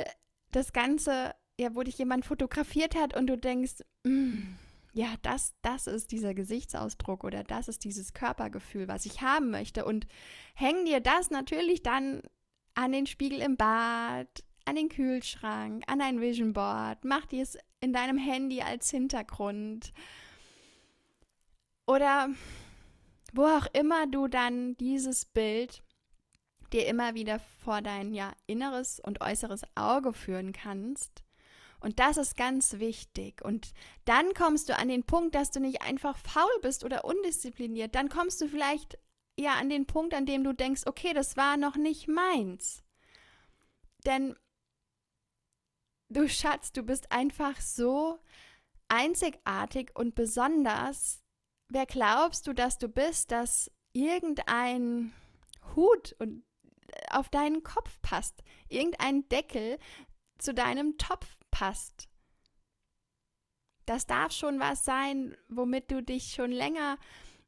das 0.53 0.73
Ganze 0.73 1.35
ja, 1.59 1.75
wo 1.75 1.83
dich 1.83 1.99
jemand 1.99 2.25
fotografiert 2.25 2.95
hat 2.95 3.17
und 3.17 3.29
du 3.29 3.39
denkst, 3.39 3.83
mm, 4.05 4.57
ja, 4.93 5.15
das, 5.23 5.55
das 5.63 5.87
ist 5.87 6.13
dieser 6.13 6.35
Gesichtsausdruck 6.35 7.25
oder 7.25 7.45
das 7.45 7.69
ist 7.69 7.85
dieses 7.85 8.13
Körpergefühl, 8.13 8.89
was 8.89 9.07
ich 9.07 9.23
haben 9.23 9.51
möchte. 9.51 9.85
Und 9.85 10.07
häng 10.55 10.85
dir 10.85 11.01
das 11.01 11.31
natürlich 11.31 11.83
dann 11.83 12.23
an 12.75 12.93
den 12.93 13.07
Spiegel 13.07 13.41
im 13.41 13.57
Bad, 13.57 14.45
an 14.65 14.77
den 14.77 14.89
Kühlschrank, 14.89 15.85
an 15.87 15.99
dein 15.99 16.21
Vision 16.21 16.53
Board, 16.53 17.05
mach 17.05 17.27
dir 17.27 17.43
es 17.43 17.59
in 17.81 17.93
deinem 17.93 18.19
Handy 18.19 18.63
als 18.63 18.91
Hintergrund. 18.91 19.93
Oder 21.87 22.31
wo 23.37 23.45
auch 23.45 23.67
immer 23.73 24.07
du 24.07 24.29
dann 24.29 24.77
dieses 24.77 25.25
Bild 25.25 25.83
dir 26.73 26.87
immer 26.87 27.15
wieder 27.15 27.39
vor 27.39 27.81
dein 27.81 28.13
ja, 28.13 28.33
inneres 28.47 29.01
und 29.01 29.21
äußeres 29.21 29.63
Auge 29.77 30.13
führen 30.13 30.53
kannst 30.53 31.23
und 31.81 31.99
das 32.01 32.17
ist 32.17 32.37
ganz 32.37 32.79
wichtig. 32.79 33.43
Und 33.45 33.73
dann 34.05 34.33
kommst 34.35 34.69
du 34.69 34.77
an 34.77 34.89
den 34.89 35.05
Punkt, 35.05 35.35
dass 35.35 35.51
du 35.51 35.61
nicht 35.61 35.83
einfach 35.83 36.17
faul 36.19 36.51
bist 36.63 36.85
oder 36.85 37.05
undiszipliniert. 37.05 37.95
Dann 37.95 38.09
kommst 38.09 38.41
du 38.41 38.49
vielleicht 38.49 38.99
ja 39.39 39.55
an 39.55 39.69
den 39.69 39.87
Punkt, 39.87 40.15
an 40.15 40.27
dem 40.27 40.45
du 40.45 40.53
denkst, 40.53 40.83
okay, 40.87 41.13
das 41.13 41.37
war 41.37 41.57
noch 41.57 41.77
nicht 41.77 42.09
meins. 42.09 42.83
Denn 44.05 44.35
du 46.09 46.29
Schatz, 46.29 46.73
du 46.73 46.83
bist 46.83 47.13
einfach 47.13 47.61
so 47.61 48.19
einzigartig 48.89 49.91
und 49.95 50.15
besonders. 50.15 51.23
Wer 51.69 51.87
glaubst 51.87 52.47
du, 52.47 52.53
dass 52.53 52.79
du 52.79 52.89
bist, 52.89 53.33
dass 53.33 53.71
irgendein 53.93 55.13
Hut 55.75 56.15
und 56.19 56.45
auf 57.11 57.29
deinen 57.29 57.63
Kopf 57.63 58.01
passt, 58.03 58.43
irgendein 58.69 59.29
Deckel 59.29 59.79
zu 60.39 60.55
deinem 60.55 60.99
Topf 60.99 61.37
passt. 61.51 62.09
Das 63.87 64.07
darf 64.07 64.33
schon 64.33 64.59
was 64.61 64.85
sein, 64.85 65.37
womit 65.49 65.91
du 65.91 66.03
dich 66.03 66.33
schon 66.33 66.51
länger 66.51 66.99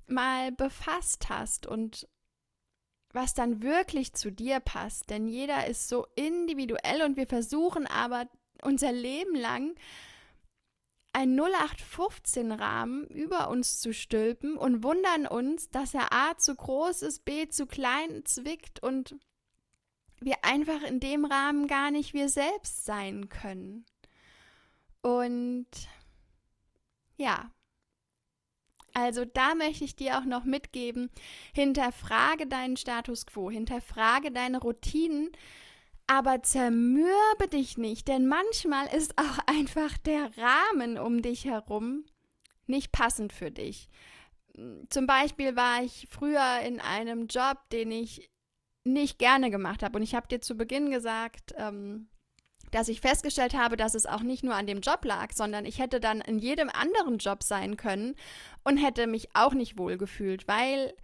mal 0.06 0.52
befasst 0.52 1.28
hast 1.28 1.66
und 1.66 2.08
was 3.12 3.34
dann 3.34 3.62
wirklich 3.62 4.14
zu 4.14 4.30
dir 4.30 4.60
passt. 4.60 5.10
Denn 5.10 5.26
jeder 5.26 5.66
ist 5.66 5.88
so 5.88 6.06
individuell 6.14 7.02
und 7.02 7.16
wir 7.16 7.26
versuchen 7.26 7.86
aber 7.86 8.28
unser 8.62 8.92
Leben 8.92 9.34
lang 9.34 9.74
einen 11.18 11.38
0815-Rahmen 11.40 13.08
über 13.08 13.48
uns 13.50 13.80
zu 13.80 13.92
stülpen 13.92 14.56
und 14.56 14.84
wundern 14.84 15.26
uns, 15.26 15.68
dass 15.68 15.92
er 15.92 16.12
A 16.12 16.38
zu 16.38 16.54
groß 16.54 17.02
ist, 17.02 17.24
B 17.24 17.48
zu 17.48 17.66
klein 17.66 18.24
zwickt 18.24 18.80
und 18.80 19.16
wir 20.20 20.36
einfach 20.44 20.82
in 20.82 21.00
dem 21.00 21.24
Rahmen 21.24 21.66
gar 21.66 21.90
nicht 21.90 22.14
wir 22.14 22.28
selbst 22.28 22.84
sein 22.84 23.28
können. 23.28 23.84
Und 25.02 25.66
ja, 27.16 27.50
also 28.94 29.24
da 29.24 29.56
möchte 29.56 29.84
ich 29.84 29.96
dir 29.96 30.18
auch 30.18 30.24
noch 30.24 30.44
mitgeben, 30.44 31.10
hinterfrage 31.52 32.46
deinen 32.46 32.76
Status 32.76 33.26
quo, 33.26 33.50
hinterfrage 33.50 34.30
deine 34.30 34.60
Routinen, 34.60 35.32
aber 36.08 36.42
zermürbe 36.42 37.48
dich 37.52 37.78
nicht, 37.78 38.08
denn 38.08 38.26
manchmal 38.26 38.86
ist 38.94 39.16
auch 39.18 39.38
einfach 39.46 39.96
der 39.98 40.30
Rahmen 40.36 40.98
um 40.98 41.22
dich 41.22 41.44
herum 41.44 42.04
nicht 42.66 42.92
passend 42.92 43.32
für 43.32 43.50
dich. 43.50 43.88
Zum 44.88 45.06
Beispiel 45.06 45.54
war 45.54 45.82
ich 45.84 46.08
früher 46.10 46.60
in 46.66 46.80
einem 46.80 47.26
Job, 47.28 47.58
den 47.70 47.92
ich 47.92 48.28
nicht 48.84 49.18
gerne 49.18 49.50
gemacht 49.50 49.82
habe. 49.82 49.96
Und 49.98 50.02
ich 50.02 50.14
habe 50.14 50.28
dir 50.28 50.40
zu 50.40 50.56
Beginn 50.56 50.90
gesagt, 50.90 51.54
ähm, 51.56 52.08
dass 52.70 52.88
ich 52.88 53.00
festgestellt 53.00 53.54
habe, 53.54 53.76
dass 53.76 53.94
es 53.94 54.06
auch 54.06 54.22
nicht 54.22 54.42
nur 54.42 54.54
an 54.54 54.66
dem 54.66 54.80
Job 54.80 55.04
lag, 55.04 55.32
sondern 55.32 55.64
ich 55.64 55.78
hätte 55.78 56.00
dann 56.00 56.20
in 56.20 56.38
jedem 56.38 56.68
anderen 56.70 57.18
Job 57.18 57.42
sein 57.42 57.76
können 57.76 58.14
und 58.64 58.76
hätte 58.78 59.06
mich 59.06 59.28
auch 59.34 59.54
nicht 59.54 59.78
wohl 59.78 59.96
gefühlt, 59.96 60.48
weil 60.48 60.94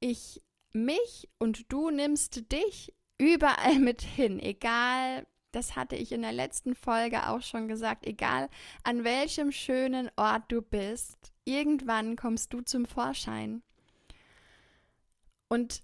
ich 0.00 0.42
mich 0.72 1.28
und 1.38 1.70
du 1.72 1.90
nimmst 1.90 2.50
dich 2.52 2.92
überall 3.18 3.78
mit 3.78 4.02
hin, 4.02 4.40
egal, 4.40 5.26
das 5.52 5.76
hatte 5.76 5.96
ich 5.96 6.12
in 6.12 6.22
der 6.22 6.32
letzten 6.32 6.74
Folge 6.74 7.28
auch 7.28 7.42
schon 7.42 7.68
gesagt, 7.68 8.06
egal 8.06 8.48
an 8.82 9.04
welchem 9.04 9.52
schönen 9.52 10.10
Ort 10.16 10.44
du 10.48 10.62
bist, 10.62 11.32
irgendwann 11.44 12.16
kommst 12.16 12.52
du 12.52 12.60
zum 12.60 12.86
Vorschein. 12.86 13.62
Und 15.48 15.82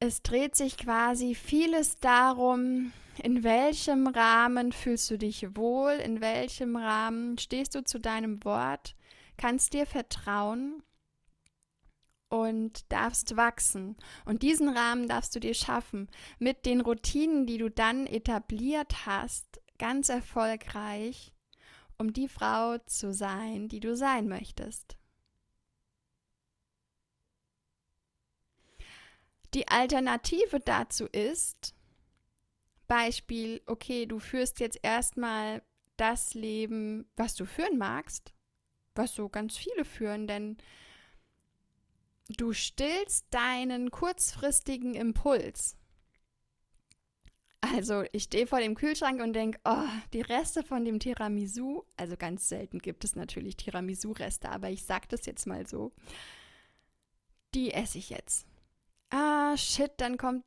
es 0.00 0.22
dreht 0.22 0.56
sich 0.56 0.76
quasi 0.76 1.36
vieles 1.36 2.00
darum, 2.00 2.92
in 3.22 3.44
welchem 3.44 4.08
Rahmen 4.08 4.72
fühlst 4.72 5.10
du 5.10 5.18
dich 5.18 5.54
wohl, 5.54 5.92
in 5.92 6.20
welchem 6.20 6.76
Rahmen 6.76 7.38
stehst 7.38 7.74
du 7.76 7.84
zu 7.84 8.00
deinem 8.00 8.42
Wort, 8.42 8.96
kannst 9.36 9.74
dir 9.74 9.86
vertrauen 9.86 10.82
und 12.32 12.90
darfst 12.90 13.36
wachsen. 13.36 13.94
Und 14.24 14.40
diesen 14.40 14.70
Rahmen 14.70 15.06
darfst 15.06 15.36
du 15.36 15.38
dir 15.38 15.52
schaffen 15.52 16.08
mit 16.38 16.64
den 16.64 16.80
Routinen, 16.80 17.44
die 17.44 17.58
du 17.58 17.70
dann 17.70 18.06
etabliert 18.06 19.04
hast, 19.04 19.60
ganz 19.78 20.08
erfolgreich, 20.08 21.34
um 21.98 22.14
die 22.14 22.28
Frau 22.28 22.78
zu 22.86 23.12
sein, 23.12 23.68
die 23.68 23.80
du 23.80 23.94
sein 23.94 24.28
möchtest. 24.28 24.96
Die 29.52 29.68
Alternative 29.68 30.58
dazu 30.58 31.04
ist, 31.08 31.74
Beispiel, 32.88 33.60
okay, 33.66 34.06
du 34.06 34.18
führst 34.18 34.58
jetzt 34.58 34.78
erstmal 34.82 35.62
das 35.98 36.32
Leben, 36.32 37.04
was 37.14 37.34
du 37.34 37.44
führen 37.44 37.76
magst, 37.76 38.32
was 38.94 39.14
so 39.14 39.28
ganz 39.28 39.58
viele 39.58 39.84
führen, 39.84 40.26
denn 40.26 40.56
du 42.28 42.52
stillst 42.52 43.26
deinen 43.30 43.90
kurzfristigen 43.90 44.94
Impuls. 44.94 45.76
Also 47.60 48.04
ich 48.12 48.24
stehe 48.24 48.46
vor 48.46 48.58
dem 48.58 48.74
Kühlschrank 48.74 49.20
und 49.22 49.34
denke, 49.34 49.60
oh, 49.64 49.88
die 50.12 50.20
Reste 50.20 50.64
von 50.64 50.84
dem 50.84 50.98
Tiramisu, 50.98 51.84
also 51.96 52.16
ganz 52.16 52.48
selten 52.48 52.80
gibt 52.80 53.04
es 53.04 53.14
natürlich 53.14 53.56
Tiramisu-Reste, 53.56 54.48
aber 54.48 54.70
ich 54.70 54.84
sage 54.84 55.06
das 55.08 55.26
jetzt 55.26 55.46
mal 55.46 55.66
so, 55.66 55.92
die 57.54 57.72
esse 57.72 57.98
ich 57.98 58.10
jetzt 58.10 58.46
ah, 59.12 59.56
shit, 59.56 59.92
dann 59.98 60.16
kommt 60.16 60.44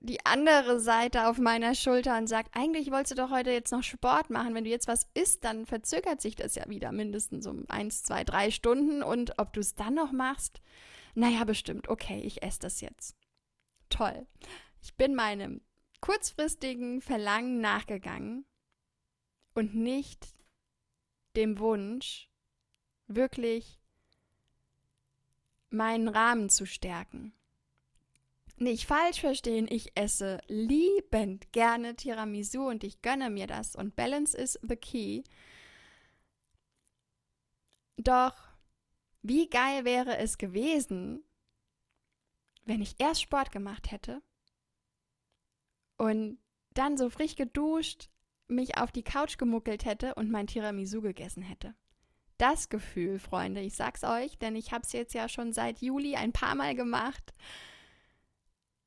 die 0.00 0.24
andere 0.24 0.78
Seite 0.78 1.26
auf 1.26 1.38
meiner 1.38 1.74
Schulter 1.74 2.16
und 2.16 2.28
sagt, 2.28 2.56
eigentlich 2.56 2.90
wolltest 2.92 3.12
du 3.12 3.22
doch 3.22 3.30
heute 3.30 3.50
jetzt 3.50 3.72
noch 3.72 3.82
Sport 3.82 4.30
machen. 4.30 4.54
Wenn 4.54 4.64
du 4.64 4.70
jetzt 4.70 4.86
was 4.86 5.08
isst, 5.14 5.44
dann 5.44 5.66
verzögert 5.66 6.20
sich 6.20 6.36
das 6.36 6.54
ja 6.54 6.68
wieder 6.68 6.92
mindestens 6.92 7.46
um 7.46 7.64
eins, 7.68 8.04
zwei, 8.04 8.22
drei 8.22 8.50
Stunden. 8.52 9.02
Und 9.02 9.38
ob 9.38 9.52
du 9.52 9.60
es 9.60 9.74
dann 9.74 9.94
noch 9.94 10.12
machst, 10.12 10.60
naja, 11.18 11.44
bestimmt. 11.44 11.88
Okay, 11.88 12.20
ich 12.20 12.42
esse 12.42 12.60
das 12.60 12.80
jetzt. 12.80 13.16
Toll. 13.90 14.26
Ich 14.82 14.94
bin 14.94 15.14
meinem 15.14 15.60
kurzfristigen 16.00 17.00
Verlangen 17.00 17.60
nachgegangen 17.60 18.44
und 19.54 19.74
nicht 19.74 20.26
dem 21.36 21.58
Wunsch, 21.58 22.28
wirklich 23.06 23.78
meinen 25.70 26.08
Rahmen 26.08 26.48
zu 26.50 26.66
stärken 26.66 27.32
nicht 28.60 28.86
falsch 28.86 29.20
verstehen, 29.20 29.66
ich 29.70 29.92
esse 29.94 30.40
liebend 30.48 31.52
gerne 31.52 31.94
Tiramisu 31.94 32.68
und 32.68 32.84
ich 32.84 33.02
gönne 33.02 33.30
mir 33.30 33.46
das 33.46 33.76
und 33.76 33.96
Balance 33.96 34.36
is 34.36 34.58
the 34.62 34.76
key. 34.76 35.22
Doch 37.96 38.34
wie 39.28 39.48
geil 39.48 39.84
wäre 39.84 40.16
es 40.18 40.38
gewesen, 40.38 41.24
wenn 42.64 42.82
ich 42.82 42.96
erst 42.98 43.22
Sport 43.22 43.50
gemacht 43.50 43.90
hätte 43.90 44.22
und 45.96 46.38
dann 46.74 46.96
so 46.96 47.10
frisch 47.10 47.34
geduscht 47.34 48.10
mich 48.46 48.78
auf 48.78 48.92
die 48.92 49.02
Couch 49.02 49.36
gemuckelt 49.36 49.84
hätte 49.84 50.14
und 50.14 50.30
mein 50.30 50.46
Tiramisu 50.46 51.02
gegessen 51.02 51.42
hätte. 51.42 51.74
Das 52.38 52.68
Gefühl, 52.68 53.18
Freunde, 53.18 53.60
ich 53.60 53.74
sag's 53.74 54.04
euch, 54.04 54.38
denn 54.38 54.56
ich 54.56 54.72
habe 54.72 54.84
es 54.84 54.92
jetzt 54.92 55.12
ja 55.12 55.28
schon 55.28 55.52
seit 55.52 55.82
Juli 55.82 56.16
ein 56.16 56.32
paar 56.32 56.54
Mal 56.54 56.74
gemacht 56.74 57.34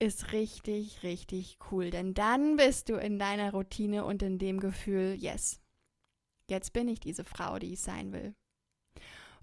ist 0.02 0.32
richtig, 0.32 1.04
richtig 1.04 1.60
cool. 1.70 1.92
Denn 1.92 2.16
dann 2.16 2.56
bist 2.56 2.90
du 2.90 2.96
in 2.96 3.20
deiner 3.20 3.52
Routine 3.52 4.04
und 4.04 4.24
in 4.24 4.40
dem 4.40 4.60
Gefühl, 4.60 5.16
yes, 5.18 5.62
jetzt 6.50 6.74
bin 6.74 6.88
ich 6.88 7.00
diese 7.00 7.24
Frau, 7.24 7.60
die 7.60 7.74
ich 7.74 7.82
sein 7.82 8.12
will. 8.12 8.34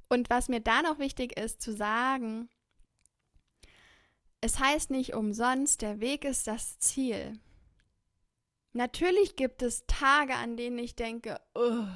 Und 0.09 0.31
was 0.31 0.49
mir 0.49 0.61
da 0.61 0.83
noch 0.83 0.99
wichtig 0.99 1.39
ist 1.39 1.61
zu 1.61 1.73
sagen, 1.73 2.49
es 4.41 4.59
heißt 4.59 4.91
nicht 4.91 5.15
umsonst, 5.15 5.83
der 5.83 6.01
Weg 6.01 6.25
ist 6.25 6.47
das 6.47 6.79
Ziel. 6.79 7.39
Natürlich 8.73 9.37
gibt 9.37 9.63
es 9.63 9.85
Tage, 9.87 10.35
an 10.35 10.57
denen 10.57 10.79
ich 10.79 10.95
denke, 10.95 11.41
oh, 11.55 11.87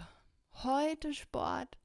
heute 0.64 1.14
Sport. 1.14 1.78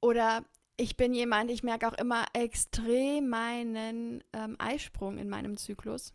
Oder 0.00 0.44
ich 0.76 0.96
bin 0.96 1.14
jemand, 1.14 1.50
ich 1.50 1.62
merke 1.62 1.88
auch 1.88 1.94
immer 1.94 2.26
extrem 2.32 3.28
meinen 3.28 4.22
ähm, 4.32 4.56
Eisprung 4.58 5.18
in 5.18 5.28
meinem 5.28 5.56
Zyklus. 5.56 6.12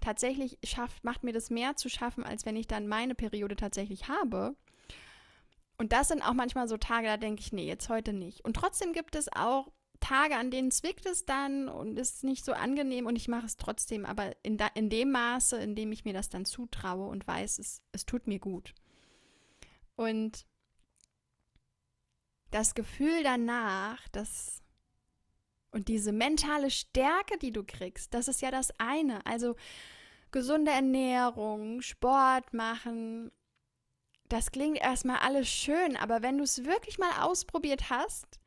Tatsächlich 0.00 0.58
schafft, 0.64 1.04
macht 1.04 1.24
mir 1.24 1.32
das 1.32 1.50
mehr 1.50 1.76
zu 1.76 1.88
schaffen, 1.88 2.24
als 2.24 2.46
wenn 2.46 2.56
ich 2.56 2.66
dann 2.66 2.86
meine 2.86 3.14
Periode 3.14 3.56
tatsächlich 3.56 4.08
habe. 4.08 4.54
Und 5.76 5.92
das 5.92 6.08
sind 6.08 6.22
auch 6.22 6.34
manchmal 6.34 6.68
so 6.68 6.76
Tage, 6.76 7.08
da 7.08 7.16
denke 7.16 7.40
ich, 7.40 7.52
nee, 7.52 7.66
jetzt 7.66 7.88
heute 7.88 8.12
nicht. 8.12 8.44
Und 8.44 8.54
trotzdem 8.54 8.92
gibt 8.92 9.16
es 9.16 9.28
auch 9.34 9.72
Tage, 10.00 10.36
an 10.36 10.50
denen 10.50 10.70
zwickt 10.70 11.06
es 11.06 11.24
dann 11.24 11.68
und 11.68 11.98
ist 11.98 12.24
nicht 12.24 12.44
so 12.44 12.52
angenehm 12.52 13.06
und 13.06 13.16
ich 13.16 13.26
mache 13.26 13.46
es 13.46 13.56
trotzdem, 13.56 14.04
aber 14.04 14.32
in, 14.42 14.58
da, 14.58 14.66
in 14.74 14.90
dem 14.90 15.10
Maße, 15.10 15.56
in 15.56 15.74
dem 15.74 15.92
ich 15.92 16.04
mir 16.04 16.12
das 16.12 16.28
dann 16.28 16.44
zutraue 16.44 17.08
und 17.08 17.26
weiß, 17.26 17.58
es, 17.58 17.80
es 17.92 18.04
tut 18.04 18.26
mir 18.26 18.38
gut. 18.38 18.74
Und 19.96 20.46
das 22.50 22.74
Gefühl 22.74 23.22
danach, 23.22 24.06
das 24.08 24.60
und 25.70 25.88
diese 25.88 26.12
mentale 26.12 26.70
Stärke, 26.70 27.36
die 27.38 27.50
du 27.50 27.64
kriegst, 27.64 28.14
das 28.14 28.28
ist 28.28 28.42
ja 28.42 28.52
das 28.52 28.72
eine. 28.78 29.26
Also 29.26 29.56
gesunde 30.30 30.70
Ernährung, 30.70 31.80
Sport 31.80 32.52
machen, 32.52 33.32
das 34.28 34.50
klingt 34.50 34.78
erstmal 34.78 35.18
alles 35.18 35.48
schön, 35.48 35.96
aber 35.96 36.22
wenn 36.22 36.38
du 36.38 36.44
es 36.44 36.64
wirklich 36.64 36.98
mal 36.98 37.22
ausprobiert 37.22 37.90
hast, 37.90 38.38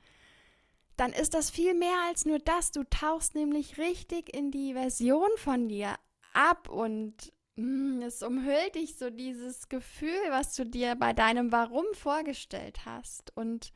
dann 0.97 1.13
ist 1.13 1.35
das 1.35 1.51
viel 1.51 1.75
mehr 1.75 1.97
als 2.07 2.25
nur 2.25 2.39
das. 2.39 2.71
Du 2.71 2.83
tauchst 2.83 3.35
nämlich 3.35 3.77
richtig 3.77 4.35
in 4.35 4.51
die 4.51 4.73
Version 4.73 5.29
von 5.37 5.69
dir 5.69 5.95
ab 6.33 6.69
und 6.69 7.31
mm, 7.55 8.01
es 8.01 8.23
umhüllt 8.23 8.75
dich 8.75 8.97
so 8.97 9.11
dieses 9.11 9.69
Gefühl, 9.69 10.19
was 10.29 10.55
du 10.55 10.65
dir 10.65 10.95
bei 10.95 11.13
deinem 11.13 11.51
Warum 11.51 11.85
vorgestellt 11.93 12.85
hast. 12.85 13.35
Und 13.37 13.71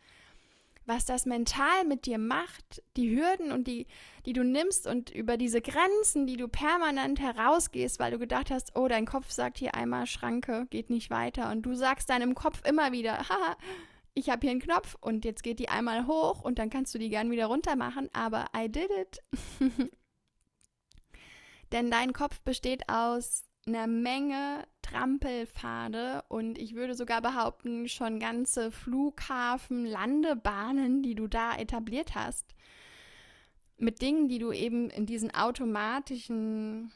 was 0.92 1.06
das 1.06 1.26
mental 1.26 1.86
mit 1.88 2.06
dir 2.06 2.18
macht, 2.18 2.84
die 2.98 3.16
Hürden 3.16 3.54
und 3.54 3.66
die, 3.66 3.88
die 4.26 4.34
du 4.34 4.44
nimmst 4.44 4.88
und 4.88 5.10
über 5.10 5.38
diese 5.38 5.62
Grenzen, 5.62 6.28
die 6.28 6.36
du 6.36 6.50
permanent 6.50 7.22
herausgehst, 7.22 7.98
weil 7.98 8.12
du 8.12 8.20
gedacht 8.20 8.52
hast, 8.52 8.76
oh, 8.76 8.90
dein 8.90 9.06
Kopf 9.06 9.32
sagt 9.32 9.58
hier 9.58 9.74
einmal 9.74 10.06
Schranke, 10.06 10.68
geht 10.70 10.90
nicht 10.90 11.10
weiter. 11.10 11.50
Und 11.50 11.62
du 11.62 11.76
sagst 11.76 12.10
deinem 12.10 12.36
Kopf 12.36 12.62
immer 12.68 12.92
wieder, 12.92 13.30
haha, 13.30 13.56
ich 14.14 14.30
habe 14.30 14.42
hier 14.42 14.52
einen 14.52 14.60
Knopf 14.60 14.98
und 15.00 15.24
jetzt 15.24 15.44
geht 15.44 15.60
die 15.60 15.70
einmal 15.70 16.08
hoch 16.08 16.42
und 16.42 16.60
dann 16.60 16.70
kannst 16.70 16.94
du 16.94 17.00
die 17.00 17.10
gern 17.10 17.32
wieder 17.32 17.46
runter 17.46 17.78
machen, 17.78 18.10
aber 18.12 18.48
I 18.54 18.68
did 18.68 18.90
it. 18.92 19.20
Denn 21.72 21.90
dein 21.90 22.12
Kopf 22.12 22.42
besteht 22.42 22.90
aus 22.90 23.46
einer 23.66 23.88
Menge 23.88 24.68
Trampelpfade 24.92 26.24
und 26.28 26.58
ich 26.58 26.76
würde 26.76 26.96
sogar 26.96 27.22
behaupten, 27.22 27.88
schon 27.88 28.20
ganze 28.20 28.72
Flughafen, 28.72 29.86
Landebahnen, 29.86 31.02
die 31.02 31.16
du 31.16 31.28
da 31.28 31.56
etabliert 31.56 32.16
hast, 32.16 32.56
mit 33.78 34.02
Dingen, 34.02 34.28
die 34.28 34.40
du 34.40 34.52
eben 34.52 34.90
in 34.90 35.06
diesen 35.06 35.34
automatischen 35.34 36.92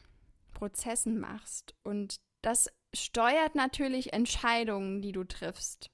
Prozessen 0.52 1.18
machst. 1.18 1.74
Und 1.82 2.20
das 2.42 2.68
steuert 2.94 3.54
natürlich 3.54 4.12
Entscheidungen, 4.12 5.02
die 5.02 5.12
du 5.12 5.24
triffst, 5.24 5.90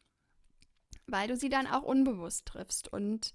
weil 1.06 1.28
du 1.28 1.36
sie 1.36 1.48
dann 1.48 1.66
auch 1.66 1.82
unbewusst 1.82 2.46
triffst. 2.46 2.92
Und 2.92 3.34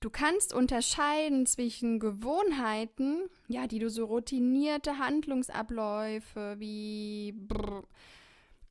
Du 0.00 0.10
kannst 0.10 0.54
unterscheiden 0.54 1.44
zwischen 1.46 1.98
Gewohnheiten, 1.98 3.28
ja, 3.48 3.66
die 3.66 3.80
du 3.80 3.90
so 3.90 4.04
routinierte 4.04 4.98
Handlungsabläufe 4.98 6.56
wie 6.58 7.32
brr, 7.36 7.82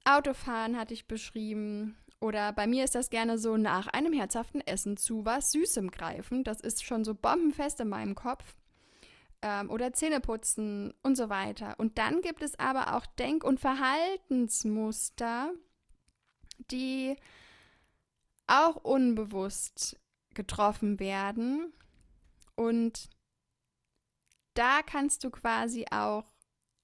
Autofahren 0.05 0.77
hatte 0.77 0.93
ich 0.93 1.07
beschrieben. 1.07 1.97
Oder 2.21 2.53
bei 2.53 2.65
mir 2.65 2.85
ist 2.85 2.95
das 2.95 3.09
gerne 3.09 3.37
so 3.37 3.57
nach 3.57 3.87
einem 3.87 4.13
herzhaften 4.13 4.61
Essen 4.61 4.95
zu 4.95 5.25
was 5.25 5.51
Süßem 5.51 5.91
greifen. 5.91 6.45
Das 6.45 6.61
ist 6.61 6.85
schon 6.85 7.03
so 7.03 7.13
bombenfest 7.13 7.81
in 7.81 7.89
meinem 7.89 8.15
Kopf. 8.15 8.55
Ähm, 9.41 9.69
oder 9.69 9.91
Zähneputzen 9.91 10.93
und 11.03 11.17
so 11.17 11.29
weiter. 11.29 11.75
Und 11.77 11.97
dann 11.97 12.21
gibt 12.21 12.41
es 12.41 12.57
aber 12.57 12.95
auch 12.95 13.05
Denk- 13.05 13.43
und 13.43 13.59
Verhaltensmuster, 13.59 15.51
die 16.71 17.17
auch 18.47 18.77
unbewusst 18.77 19.99
getroffen 20.37 21.01
werden. 21.01 21.73
Und 22.55 23.09
da 24.53 24.81
kannst 24.83 25.25
du 25.25 25.29
quasi 25.29 25.85
auch 25.91 26.23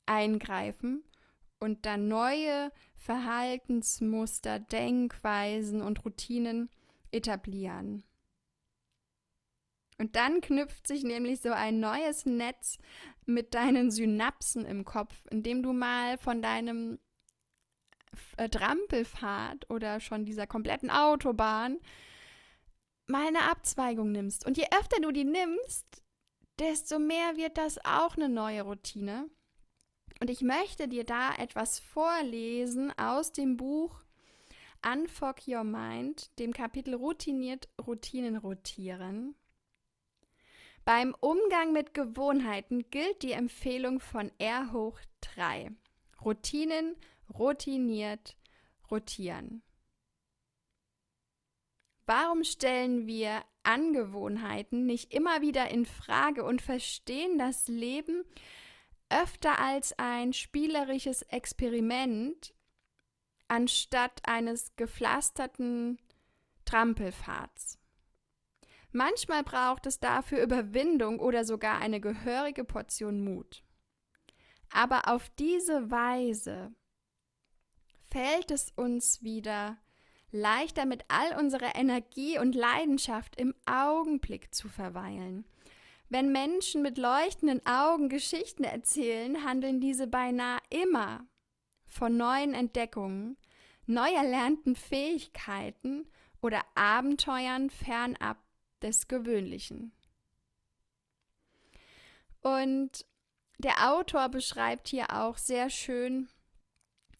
eingreifen 0.05 1.03
und 1.59 1.85
dann 1.85 2.09
neue 2.09 2.71
Verhaltensmuster, 2.95 4.59
Denkweisen 4.59 5.81
und 5.81 6.03
Routinen 6.03 6.69
etablieren. 7.11 8.03
Und 9.97 10.15
dann 10.15 10.41
knüpft 10.41 10.87
sich 10.87 11.03
nämlich 11.03 11.39
so 11.39 11.51
ein 11.51 11.79
neues 11.79 12.25
Netz 12.25 12.79
mit 13.25 13.53
deinen 13.53 13.91
Synapsen 13.91 14.65
im 14.65 14.83
Kopf, 14.83 15.15
indem 15.29 15.63
du 15.63 15.71
mal 15.71 16.17
von 16.17 16.41
deinem 16.41 16.99
äh, 18.37 18.49
Trampelfahrt 18.49 19.69
oder 19.69 19.99
schon 19.99 20.25
dieser 20.25 20.47
kompletten 20.47 20.89
Autobahn 20.89 21.77
mal 23.07 23.27
eine 23.27 23.49
Abzweigung 23.49 24.11
nimmst. 24.11 24.45
Und 24.45 24.57
je 24.57 24.65
öfter 24.79 25.01
du 25.01 25.11
die 25.11 25.25
nimmst, 25.25 26.03
desto 26.59 26.99
mehr 26.99 27.35
wird 27.35 27.57
das 27.57 27.83
auch 27.83 28.15
eine 28.15 28.29
neue 28.29 28.63
Routine. 28.63 29.29
Und 30.19 30.29
ich 30.29 30.41
möchte 30.41 30.87
dir 30.87 31.03
da 31.03 31.33
etwas 31.35 31.79
vorlesen 31.79 32.97
aus 32.97 33.31
dem 33.31 33.57
Buch 33.57 34.03
Unfog 34.85 35.47
Your 35.47 35.63
Mind, 35.63 36.37
dem 36.39 36.53
Kapitel 36.53 36.93
Routiniert 36.93 37.69
Routinen 37.85 38.37
rotieren. 38.37 39.35
Beim 40.85 41.15
Umgang 41.21 41.71
mit 41.71 41.93
Gewohnheiten 41.93 42.89
gilt 42.89 43.23
die 43.23 43.31
Empfehlung 43.31 44.01
von 44.01 44.31
R 44.37 44.73
hoch 44.73 44.99
3. 45.21 45.71
Routinen, 46.23 46.97
routiniert, 47.33 48.35
rotieren. 48.91 49.63
Warum 52.05 52.43
stellen 52.43 53.07
wir 53.07 53.43
Angewohnheiten 53.63 54.85
nicht 54.85 55.13
immer 55.13 55.41
wieder 55.41 55.69
in 55.69 55.85
Frage 55.85 56.43
und 56.43 56.61
verstehen 56.61 57.37
das 57.37 57.67
Leben 57.67 58.23
öfter 59.09 59.59
als 59.59 59.97
ein 59.97 60.33
spielerisches 60.33 61.21
Experiment 61.23 62.53
anstatt 63.47 64.21
eines 64.25 64.75
gepflasterten 64.75 65.97
Trampelpfads? 66.65 67.79
Manchmal 68.91 69.43
braucht 69.43 69.85
es 69.85 69.99
dafür 69.99 70.43
Überwindung 70.43 71.19
oder 71.19 71.45
sogar 71.45 71.79
eine 71.79 72.01
gehörige 72.01 72.65
Portion 72.65 73.23
Mut. 73.23 73.63
Aber 74.71 75.07
auf 75.07 75.29
diese 75.31 75.89
Weise 75.89 76.75
fällt 78.11 78.51
es 78.51 78.71
uns 78.75 79.23
wieder 79.23 79.82
leichter 80.33 80.85
mit 80.85 81.05
all 81.07 81.39
unserer 81.39 81.75
Energie 81.75 82.39
und 82.39 82.55
Leidenschaft 82.55 83.39
im 83.39 83.53
Augenblick 83.65 84.53
zu 84.53 84.67
verweilen. 84.67 85.45
Wenn 86.09 86.31
Menschen 86.31 86.81
mit 86.81 86.97
leuchtenden 86.97 87.65
Augen 87.65 88.09
Geschichten 88.09 88.63
erzählen, 88.63 89.43
handeln 89.45 89.79
diese 89.79 90.07
beinahe 90.07 90.59
immer 90.69 91.25
von 91.85 92.17
neuen 92.17 92.53
Entdeckungen, 92.53 93.37
neu 93.85 94.11
erlernten 94.11 94.75
Fähigkeiten 94.75 96.07
oder 96.41 96.63
Abenteuern 96.75 97.69
fernab 97.69 98.37
des 98.81 99.07
Gewöhnlichen. 99.07 99.93
Und 102.41 103.05
der 103.59 103.93
Autor 103.93 104.29
beschreibt 104.29 104.89
hier 104.89 105.13
auch 105.13 105.37
sehr 105.37 105.69
schön, 105.69 106.27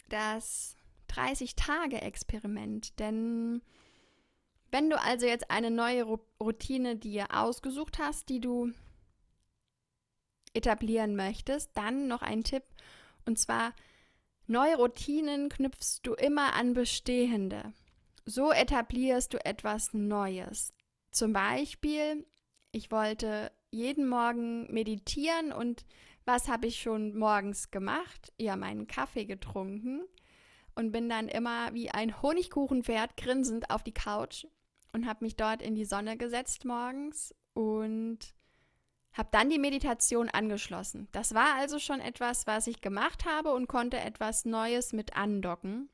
dass 0.10 0.76
30-Tage-Experiment. 1.14 3.00
Denn 3.00 3.62
wenn 4.72 4.90
du 4.90 5.00
also 5.00 5.28
jetzt 5.28 5.52
eine 5.52 5.70
neue 5.70 6.04
Routine 6.40 6.96
dir 6.96 7.28
ausgesucht 7.32 8.00
hast, 8.00 8.30
die 8.30 8.40
du 8.40 8.72
etablieren 10.54 11.16
möchtest, 11.16 11.78
dann 11.78 12.08
noch 12.08 12.22
ein 12.22 12.44
Tipp. 12.44 12.64
Und 13.26 13.38
zwar, 13.38 13.74
neue 14.48 14.76
Routinen 14.78 15.50
knüpfst 15.50 16.00
du 16.04 16.14
immer 16.14 16.54
an 16.54 16.74
bestehende. 16.74 17.74
So 18.26 18.52
etablierst 18.52 19.34
du 19.34 19.46
etwas 19.46 19.94
Neues. 19.94 20.74
Zum 21.12 21.34
Beispiel, 21.34 22.26
ich 22.72 22.90
wollte 22.90 23.52
jeden 23.70 24.08
Morgen 24.08 24.72
meditieren 24.74 25.52
und 25.52 25.86
was 26.26 26.48
habe 26.48 26.68
ich 26.68 26.82
schon 26.82 27.16
morgens 27.16 27.70
gemacht? 27.70 28.34
Ja, 28.40 28.56
meinen 28.56 28.88
Kaffee 28.88 29.26
getrunken 29.26 30.04
und 30.76 30.92
bin 30.92 31.10
dann 31.10 31.28
immer 31.28 31.74
wie 31.74 31.90
ein 31.90 32.22
Honigkuchenpferd 32.22 33.18
grinsend 33.18 33.70
auf 33.70 33.84
die 33.84 33.94
Couch 33.94 34.46
und 34.92 35.06
habe 35.06 35.26
mich 35.26 35.36
dort 35.36 35.62
in 35.62 35.76
die 35.76 35.86
Sonne 35.86 36.18
gesetzt 36.18 36.66
morgens 36.66 37.34
und 37.54 38.20
habe 39.14 39.30
dann 39.32 39.50
die 39.50 39.60
Meditation 39.60 40.30
angeschlossen. 40.30 41.08
Das 41.12 41.34
war 41.34 41.56
also 41.56 41.80
schon 41.80 42.00
etwas, 42.00 42.48
was 42.48 42.68
ich 42.68 42.82
gemacht 42.82 43.26
habe 43.26 43.54
und 43.54 43.68
konnte 43.68 44.00
etwas 44.00 44.46
Neues 44.46 44.94
mit 44.94 45.16
andocken. 45.16 45.90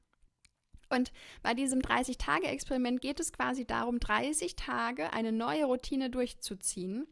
Und 0.90 1.12
bei 1.44 1.54
diesem 1.54 1.82
30-Tage-Experiment 1.82 3.02
geht 3.02 3.20
es 3.20 3.32
quasi 3.32 3.66
darum, 3.66 4.00
30 4.00 4.56
Tage 4.56 5.14
eine 5.14 5.32
neue 5.32 5.66
Routine 5.66 6.10
durchzuziehen. 6.10 7.08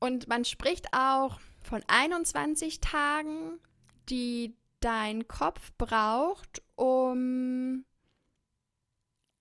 Und 0.00 0.26
man 0.26 0.44
spricht 0.44 0.92
auch 0.92 1.38
von 1.60 1.84
21 1.86 2.80
Tagen, 2.80 3.60
die 4.08 4.56
dein 4.80 5.28
Kopf 5.28 5.72
braucht, 5.78 6.62
um 6.76 7.84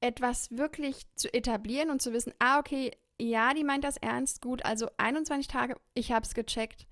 etwas 0.01 0.51
wirklich 0.51 1.05
zu 1.15 1.33
etablieren 1.33 1.89
und 1.89 2.01
zu 2.01 2.13
wissen, 2.13 2.33
ah, 2.39 2.59
okay, 2.59 2.91
ja, 3.19 3.53
die 3.53 3.63
meint 3.63 3.83
das 3.83 3.97
ernst, 3.97 4.41
gut, 4.41 4.63
also 4.63 4.89
21 4.97 5.47
Tage, 5.47 5.75
ich 5.93 6.11
habe 6.11 6.25
es 6.25 6.33
gecheckt. 6.33 6.87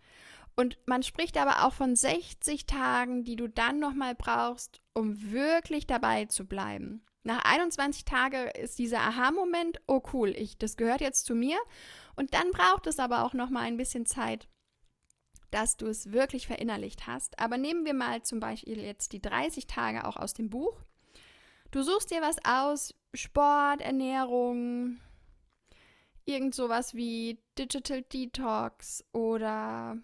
Und 0.55 0.77
man 0.85 1.03
spricht 1.03 1.37
aber 1.37 1.65
auch 1.65 1.73
von 1.73 1.95
60 1.95 2.65
Tagen, 2.65 3.23
die 3.23 3.35
du 3.35 3.47
dann 3.47 3.79
nochmal 3.79 4.15
brauchst, 4.15 4.81
um 4.93 5.31
wirklich 5.31 5.85
dabei 5.85 6.25
zu 6.25 6.45
bleiben. 6.45 7.05
Nach 7.23 7.45
21 7.45 8.05
Tagen 8.05 8.49
ist 8.59 8.79
dieser 8.79 9.01
Aha-Moment, 9.01 9.81
oh 9.85 10.01
cool, 10.13 10.29
ich, 10.29 10.57
das 10.57 10.75
gehört 10.75 11.01
jetzt 11.01 11.25
zu 11.25 11.35
mir. 11.35 11.57
Und 12.15 12.33
dann 12.33 12.49
braucht 12.51 12.87
es 12.87 12.99
aber 12.99 13.23
auch 13.23 13.33
nochmal 13.33 13.63
ein 13.63 13.77
bisschen 13.77 14.05
Zeit, 14.05 14.47
dass 15.51 15.77
du 15.77 15.87
es 15.87 16.11
wirklich 16.11 16.47
verinnerlicht 16.47 17.07
hast. 17.07 17.39
Aber 17.39 17.57
nehmen 17.57 17.85
wir 17.85 17.93
mal 17.93 18.21
zum 18.23 18.39
Beispiel 18.39 18.79
jetzt 18.79 19.13
die 19.13 19.21
30 19.21 19.67
Tage 19.67 20.05
auch 20.05 20.17
aus 20.17 20.33
dem 20.33 20.49
Buch. 20.49 20.81
Du 21.71 21.83
suchst 21.83 22.11
dir 22.11 22.21
was 22.21 22.37
aus, 22.45 22.93
Sport, 23.13 23.81
Ernährung, 23.81 24.99
irgend 26.25 26.55
sowas 26.55 26.93
wie 26.93 27.39
Digital 27.57 28.03
Detox 28.03 29.03
oder 29.11 29.97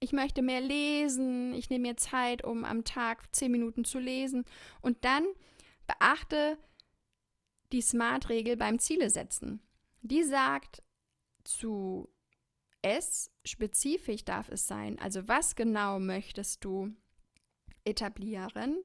ich 0.00 0.12
möchte 0.12 0.42
mehr 0.42 0.60
lesen, 0.60 1.54
ich 1.54 1.70
nehme 1.70 1.88
mir 1.88 1.96
Zeit, 1.96 2.42
um 2.44 2.64
am 2.64 2.84
Tag 2.84 3.34
10 3.34 3.52
Minuten 3.52 3.84
zu 3.84 3.98
lesen 3.98 4.44
und 4.80 5.04
dann 5.04 5.24
beachte 5.86 6.58
die 7.72 7.82
SMART-Regel 7.82 8.56
beim 8.56 8.78
Ziele 8.78 9.10
setzen. 9.10 9.60
Die 10.02 10.24
sagt 10.24 10.82
zu 11.44 12.08
S, 12.82 13.30
spezifisch 13.44 14.24
darf 14.24 14.48
es 14.48 14.66
sein, 14.66 14.98
also 14.98 15.26
was 15.28 15.54
genau 15.54 15.98
möchtest 16.00 16.64
du 16.64 16.94
etablieren? 17.84 18.82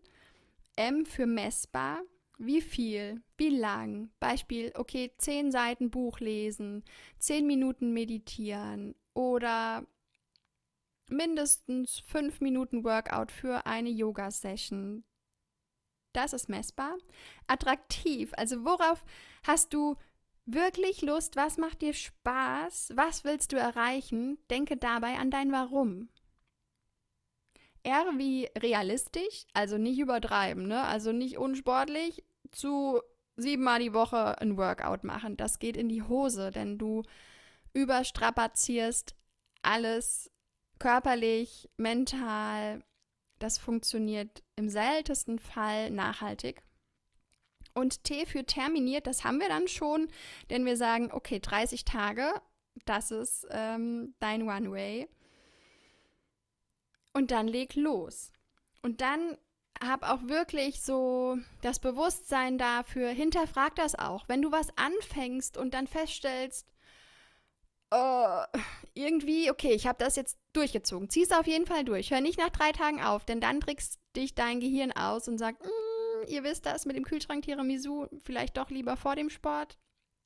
M 0.75 1.05
für 1.05 1.25
messbar, 1.25 2.01
wie 2.37 2.61
viel? 2.61 3.23
Wie 3.37 3.49
lang? 3.49 4.11
Beispiel, 4.19 4.71
okay, 4.75 5.11
zehn 5.17 5.51
Seiten 5.51 5.89
Buch 5.89 6.19
lesen, 6.19 6.83
zehn 7.17 7.47
Minuten 7.47 7.93
meditieren 7.93 8.95
oder 9.15 9.87
mindestens 11.09 11.99
fünf 11.99 12.41
Minuten 12.41 12.83
Workout 12.83 13.31
für 13.31 13.65
eine 13.65 13.89
Yoga-Session. 13.89 15.03
Das 16.13 16.33
ist 16.33 16.49
messbar. 16.49 16.97
Attraktiv, 17.47 18.31
also 18.37 18.63
worauf 18.65 19.03
hast 19.43 19.73
du 19.73 19.95
wirklich 20.47 21.01
Lust? 21.01 21.35
Was 21.35 21.57
macht 21.57 21.81
dir 21.81 21.93
Spaß? 21.93 22.93
Was 22.95 23.23
willst 23.23 23.51
du 23.51 23.57
erreichen? 23.57 24.39
Denke 24.49 24.77
dabei 24.77 25.17
an 25.17 25.29
dein 25.29 25.51
Warum. 25.51 26.09
R 27.83 28.05
wie 28.17 28.49
realistisch, 28.57 29.45
also 29.53 29.77
nicht 29.77 29.99
übertreiben, 29.99 30.67
ne? 30.67 30.83
Also 30.83 31.11
nicht 31.11 31.37
unsportlich 31.37 32.23
zu 32.51 33.01
siebenmal 33.37 33.79
die 33.79 33.93
Woche 33.93 34.39
ein 34.41 34.57
Workout 34.57 35.03
machen. 35.03 35.37
Das 35.37 35.59
geht 35.59 35.77
in 35.77 35.87
die 35.87 36.03
Hose, 36.03 36.51
denn 36.51 36.77
du 36.77 37.03
überstrapazierst 37.73 39.15
alles 39.61 40.31
körperlich, 40.79 41.69
mental. 41.77 42.83
Das 43.39 43.57
funktioniert 43.57 44.43
im 44.55 44.69
seltensten 44.69 45.39
Fall 45.39 45.91
nachhaltig. 45.91 46.63
Und 47.77 48.03
T 48.03 48.25
für 48.25 48.43
terminiert, 48.43 49.05
das 49.05 49.23
haben 49.23 49.39
wir 49.39 49.49
dann 49.49 49.67
schon, 49.67 50.07
denn 50.49 50.65
wir 50.65 50.77
sagen, 50.77 51.11
okay, 51.11 51.39
30 51.39 51.85
Tage, 51.85 52.33
das 52.85 53.11
ist 53.11 53.45
ähm, 53.51 54.15
dein 54.19 54.49
One-Way 54.49 55.07
und 57.13 57.29
dann 57.29 57.47
leg 57.47 57.75
los. 57.75 58.31
Und 58.81 59.01
dann 59.01 59.37
hab 59.79 60.09
auch 60.09 60.27
wirklich 60.27 60.81
so 60.81 61.37
das 61.61 61.77
Bewusstsein 61.77 62.57
dafür, 62.57 63.09
hinterfrag 63.09 63.75
das 63.75 63.93
auch. 63.93 64.27
Wenn 64.27 64.41
du 64.41 64.51
was 64.51 64.75
anfängst 64.75 65.55
und 65.55 65.75
dann 65.75 65.85
feststellst, 65.85 66.67
uh, 67.93 68.43
irgendwie, 68.95 69.51
okay, 69.51 69.73
ich 69.73 69.85
habe 69.85 70.03
das 70.03 70.15
jetzt 70.15 70.39
durchgezogen. 70.53 71.11
Zieh 71.11 71.21
es 71.21 71.31
auf 71.31 71.45
jeden 71.45 71.67
Fall 71.67 71.85
durch. 71.85 72.09
Hör 72.09 72.21
nicht 72.21 72.39
nach 72.39 72.49
drei 72.49 72.71
Tagen 72.71 73.03
auf, 73.03 73.23
denn 73.23 73.39
dann 73.39 73.61
trickst 73.61 73.99
dich 74.15 74.33
dein 74.33 74.61
Gehirn 74.61 74.91
aus 74.93 75.27
und 75.27 75.37
sagt, 75.37 75.63
mm, 75.63 75.86
ihr 76.23 76.43
wisst 76.43 76.65
das 76.65 76.85
mit 76.85 76.95
dem 76.95 77.03
Kühlschrank 77.03 77.43
Tiramisu, 77.43 78.07
vielleicht 78.23 78.57
doch 78.57 78.69
lieber 78.69 78.97
vor 78.97 79.15
dem 79.15 79.29
Sport. 79.29 79.77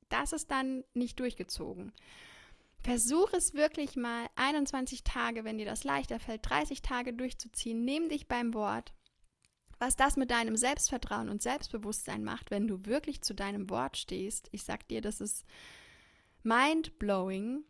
Das 0.08 0.32
ist 0.32 0.50
dann 0.50 0.84
nicht 0.94 1.18
durchgezogen. 1.20 1.92
Versuch 2.82 3.32
es 3.32 3.54
wirklich 3.54 3.96
mal 3.96 4.26
21 4.34 5.04
Tage, 5.04 5.44
wenn 5.44 5.58
dir 5.58 5.66
das 5.66 5.84
leichter 5.84 6.18
fällt, 6.18 6.48
30 6.48 6.82
Tage 6.82 7.12
durchzuziehen. 7.12 7.84
Nimm 7.84 8.08
dich 8.08 8.26
beim 8.26 8.54
Wort. 8.54 8.92
Was 9.78 9.96
das 9.96 10.16
mit 10.16 10.30
deinem 10.30 10.56
Selbstvertrauen 10.56 11.28
und 11.28 11.42
Selbstbewusstsein 11.42 12.24
macht, 12.24 12.50
wenn 12.50 12.66
du 12.66 12.84
wirklich 12.84 13.22
zu 13.22 13.34
deinem 13.34 13.70
Wort 13.70 13.96
stehst. 13.96 14.48
Ich 14.52 14.64
sag 14.64 14.86
dir, 14.88 15.00
das 15.00 15.20
ist 15.20 15.44
mind 16.42 16.98
blowing. 16.98 17.64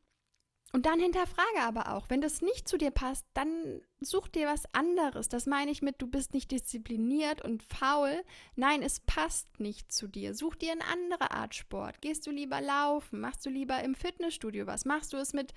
Und 0.75 0.87
dann 0.87 0.99
hinterfrage 1.01 1.61
aber 1.61 1.93
auch, 1.93 2.09
wenn 2.09 2.23
das 2.23 2.41
nicht 2.41 2.67
zu 2.67 2.79
dir 2.79 2.91
passt, 2.91 3.27
dann 3.35 3.83
such 4.01 4.29
dir 4.29 4.47
was 4.47 4.65
anderes. 4.75 5.29
Das 5.29 5.45
meine 5.45 5.71
ich 5.71 5.83
mit, 5.83 6.01
du 6.01 6.07
bist 6.07 6.33
nicht 6.33 6.51
diszipliniert 6.51 7.43
und 7.43 7.63
faul. 7.63 8.25
Nein, 8.57 8.83
es 8.83 9.01
passt 9.01 9.61
nicht 9.61 9.93
zu 9.93 10.09
dir. 10.09 10.35
Such 10.35 10.55
dir 10.55 10.73
eine 10.73 10.87
andere 10.87 11.31
Art 11.31 11.55
Sport. 11.55 12.01
Gehst 12.01 12.27
du 12.27 12.31
lieber 12.31 12.63
laufen? 12.63 13.21
Machst 13.21 13.45
du 13.45 13.51
lieber 13.51 13.83
im 13.85 13.95
Fitnessstudio 13.95 14.67
was? 14.67 14.87
Machst 14.87 15.13
du 15.13 15.19
es 15.19 15.35
mit, 15.35 15.53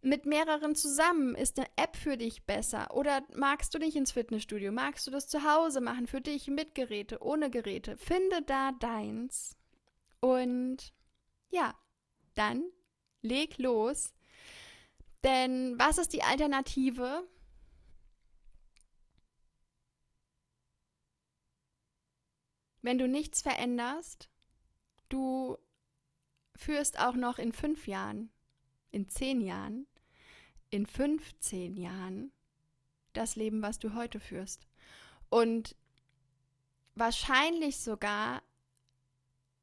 mit 0.00 0.24
mehreren 0.24 0.74
zusammen? 0.74 1.34
Ist 1.34 1.58
eine 1.58 1.68
App 1.76 1.94
für 1.94 2.16
dich 2.16 2.46
besser? 2.46 2.96
Oder 2.96 3.22
magst 3.34 3.74
du 3.74 3.78
nicht 3.78 3.94
ins 3.94 4.12
Fitnessstudio? 4.12 4.72
Magst 4.72 5.06
du 5.06 5.10
das 5.10 5.28
zu 5.28 5.44
Hause 5.44 5.82
machen 5.82 6.06
für 6.06 6.22
dich 6.22 6.48
mit 6.48 6.74
Geräte, 6.74 7.22
ohne 7.22 7.50
Geräte? 7.50 7.98
Finde 7.98 8.40
da 8.40 8.72
deins. 8.72 9.58
Und 10.20 10.94
ja, 11.50 11.74
dann 12.34 12.64
leg 13.24 13.58
los. 13.58 14.12
Denn 15.24 15.78
was 15.78 15.98
ist 15.98 16.12
die 16.12 16.22
Alternative? 16.22 17.26
Wenn 22.82 22.98
du 22.98 23.08
nichts 23.08 23.40
veränderst, 23.40 24.28
du 25.08 25.56
führst 26.54 26.98
auch 26.98 27.14
noch 27.14 27.38
in 27.38 27.52
fünf 27.52 27.86
Jahren, 27.86 28.30
in 28.90 29.08
zehn 29.08 29.40
Jahren, 29.40 29.86
in 30.70 30.86
15 30.86 31.76
Jahren 31.76 32.32
das 33.14 33.36
Leben, 33.36 33.62
was 33.62 33.78
du 33.78 33.94
heute 33.94 34.20
führst. 34.20 34.66
Und 35.30 35.76
wahrscheinlich 36.94 37.78
sogar, 37.78 38.42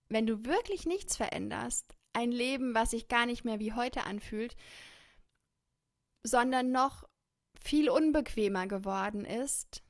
wenn 0.09 0.25
du 0.25 0.45
wirklich 0.45 0.85
nichts 0.85 1.17
veränderst, 1.17 1.93
ein 2.13 2.31
Leben, 2.31 2.75
was 2.75 2.91
sich 2.91 3.07
gar 3.07 3.25
nicht 3.25 3.45
mehr 3.45 3.59
wie 3.59 3.73
heute 3.73 4.03
anfühlt, 4.03 4.55
sondern 6.23 6.71
noch 6.71 7.03
viel 7.59 7.89
unbequemer 7.89 8.67
geworden 8.67 9.25
ist. 9.25 9.83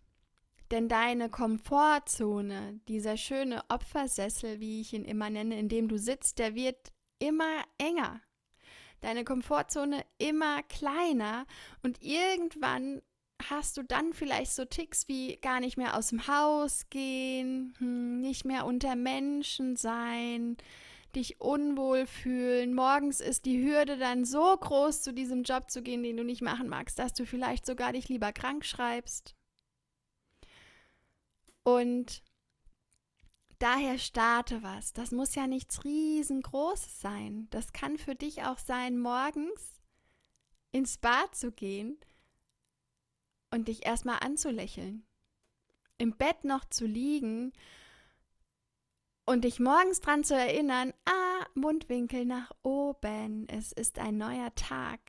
Denn 0.71 0.88
deine 0.88 1.29
Komfortzone, 1.29 2.79
dieser 2.88 3.17
schöne 3.17 3.62
Opfersessel, 3.69 4.60
wie 4.60 4.81
ich 4.81 4.93
ihn 4.93 5.03
immer 5.03 5.29
nenne, 5.29 5.60
in 5.60 5.67
dem 5.67 5.89
du 5.89 5.97
sitzt, 5.97 6.39
der 6.39 6.55
wird 6.55 6.93
immer 7.19 7.63
enger. 7.77 8.21
Deine 9.01 9.25
Komfortzone 9.25 10.05
immer 10.17 10.63
kleiner 10.63 11.45
und 11.84 12.01
irgendwann 12.01 13.01
hast 13.49 13.77
du 13.77 13.84
dann 13.84 14.13
vielleicht 14.13 14.53
so 14.53 14.63
Ticks 14.63 15.07
wie 15.07 15.38
gar 15.38 15.60
nicht 15.60 15.75
mehr 15.75 15.97
aus 15.97 16.10
dem 16.10 16.27
Haus 16.27 16.89
gehen, 16.89 17.73
hm, 17.79 18.21
nicht 18.21 18.45
mehr 18.45 18.65
unter 18.65 18.95
Menschen 18.95 19.75
sein, 19.75 20.57
dich 21.15 21.39
unwohl 21.39 22.06
fühlen. 22.06 22.74
Morgens 22.74 23.19
ist 23.19 23.45
die 23.45 23.63
Hürde 23.63 23.97
dann 23.97 24.26
so 24.26 24.56
groß, 24.58 25.02
zu 25.02 25.13
diesem 25.13 25.43
Job 25.43 25.69
zu 25.69 25.82
gehen, 25.82 26.04
den 26.04 26.17
du 26.17 26.24
nicht 26.24 26.41
machen 26.41 26.67
magst, 26.67 27.00
dass 27.00 27.13
du 27.13 27.26
vielleicht 27.26 27.65
sogar 27.65 27.93
dich 27.93 28.10
lieber 28.10 28.32
krank 28.32 28.65
schreibst. 28.65 29.36
Und 31.63 32.24
daher 33.60 33.97
starte 33.97 34.63
was. 34.63 34.93
Das 34.93 35.12
muss 35.12 35.36
ja 35.36 35.47
nichts 35.47 35.84
riesengroßes 35.84 37.02
sein. 37.02 37.47
Das 37.52 37.74
kann 37.74 37.97
für 37.97 38.15
dich 38.15 38.43
auch 38.43 38.58
sein, 38.58 39.00
morgens 39.00 39.82
ins 40.71 40.97
Bad 40.97 41.36
zu 41.36 41.52
gehen 41.52 42.00
und 43.52 43.67
dich 43.67 43.86
erstmal 43.86 44.19
anzulächeln. 44.19 45.06
Im 45.97 46.17
Bett 46.17 46.43
noch 46.43 46.65
zu 46.65 46.86
liegen 46.88 47.54
und 49.25 49.43
dich 49.43 49.60
morgens 49.60 49.99
dran 49.99 50.23
zu 50.23 50.36
erinnern, 50.36 50.93
ah, 51.05 51.45
Mundwinkel 51.53 52.25
nach 52.25 52.51
oben, 52.63 53.47
es 53.49 53.71
ist 53.71 53.99
ein 53.99 54.17
neuer 54.17 54.53
Tag. 54.55 54.99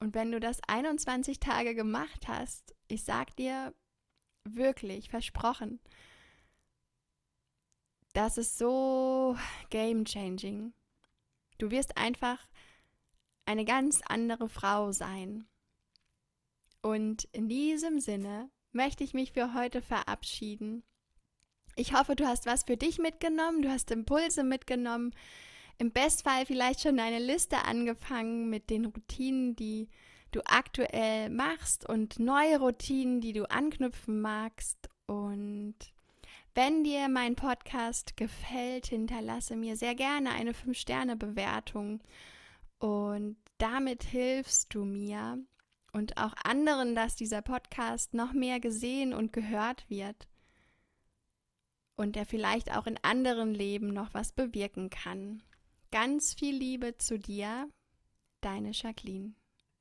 Und 0.00 0.14
wenn 0.14 0.32
du 0.32 0.40
das 0.40 0.60
21 0.66 1.40
Tage 1.40 1.74
gemacht 1.74 2.28
hast, 2.28 2.74
ich 2.88 3.04
sag 3.04 3.36
dir 3.36 3.74
wirklich, 4.44 5.10
versprochen, 5.10 5.80
das 8.12 8.38
ist 8.38 8.58
so 8.58 9.36
game 9.68 10.04
changing. 10.04 10.72
Du 11.58 11.70
wirst 11.70 11.96
einfach 11.96 12.48
eine 13.44 13.64
ganz 13.64 14.00
andere 14.08 14.48
Frau 14.48 14.92
sein. 14.92 15.46
Und 16.82 17.24
in 17.32 17.48
diesem 17.48 18.00
Sinne 18.00 18.50
möchte 18.72 19.04
ich 19.04 19.12
mich 19.12 19.32
für 19.32 19.54
heute 19.54 19.82
verabschieden 19.82 20.82
Ich 21.80 21.94
hoffe, 21.94 22.14
du 22.14 22.26
hast 22.26 22.44
was 22.44 22.64
für 22.64 22.76
dich 22.76 22.98
mitgenommen, 22.98 23.62
du 23.62 23.70
hast 23.70 23.90
Impulse 23.90 24.44
mitgenommen. 24.44 25.14
Im 25.78 25.92
Bestfall 25.92 26.44
vielleicht 26.44 26.82
schon 26.82 27.00
eine 27.00 27.18
Liste 27.18 27.64
angefangen 27.64 28.50
mit 28.50 28.68
den 28.68 28.84
Routinen, 28.84 29.56
die 29.56 29.88
du 30.30 30.42
aktuell 30.44 31.30
machst 31.30 31.88
und 31.88 32.18
neue 32.18 32.58
Routinen, 32.58 33.22
die 33.22 33.32
du 33.32 33.48
anknüpfen 33.50 34.20
magst. 34.20 34.90
Und 35.06 35.74
wenn 36.54 36.84
dir 36.84 37.08
mein 37.08 37.34
Podcast 37.34 38.14
gefällt, 38.14 38.88
hinterlasse 38.88 39.56
mir 39.56 39.74
sehr 39.74 39.94
gerne 39.94 40.32
eine 40.32 40.52
5-Sterne-Bewertung. 40.52 42.02
Und 42.78 43.38
damit 43.56 44.02
hilfst 44.02 44.74
du 44.74 44.84
mir 44.84 45.38
und 45.94 46.18
auch 46.18 46.34
anderen, 46.44 46.94
dass 46.94 47.16
dieser 47.16 47.40
Podcast 47.40 48.12
noch 48.12 48.34
mehr 48.34 48.60
gesehen 48.60 49.14
und 49.14 49.32
gehört 49.32 49.88
wird 49.88 50.28
und 52.00 52.16
der 52.16 52.24
vielleicht 52.24 52.74
auch 52.74 52.86
in 52.86 52.98
anderen 53.02 53.54
Leben 53.54 53.88
noch 53.88 54.14
was 54.14 54.32
bewirken 54.32 54.88
kann. 54.88 55.42
Ganz 55.92 56.34
viel 56.34 56.56
Liebe 56.56 56.96
zu 56.96 57.18
dir, 57.18 57.68
deine 58.40 58.70
Jacqueline. 58.72 59.34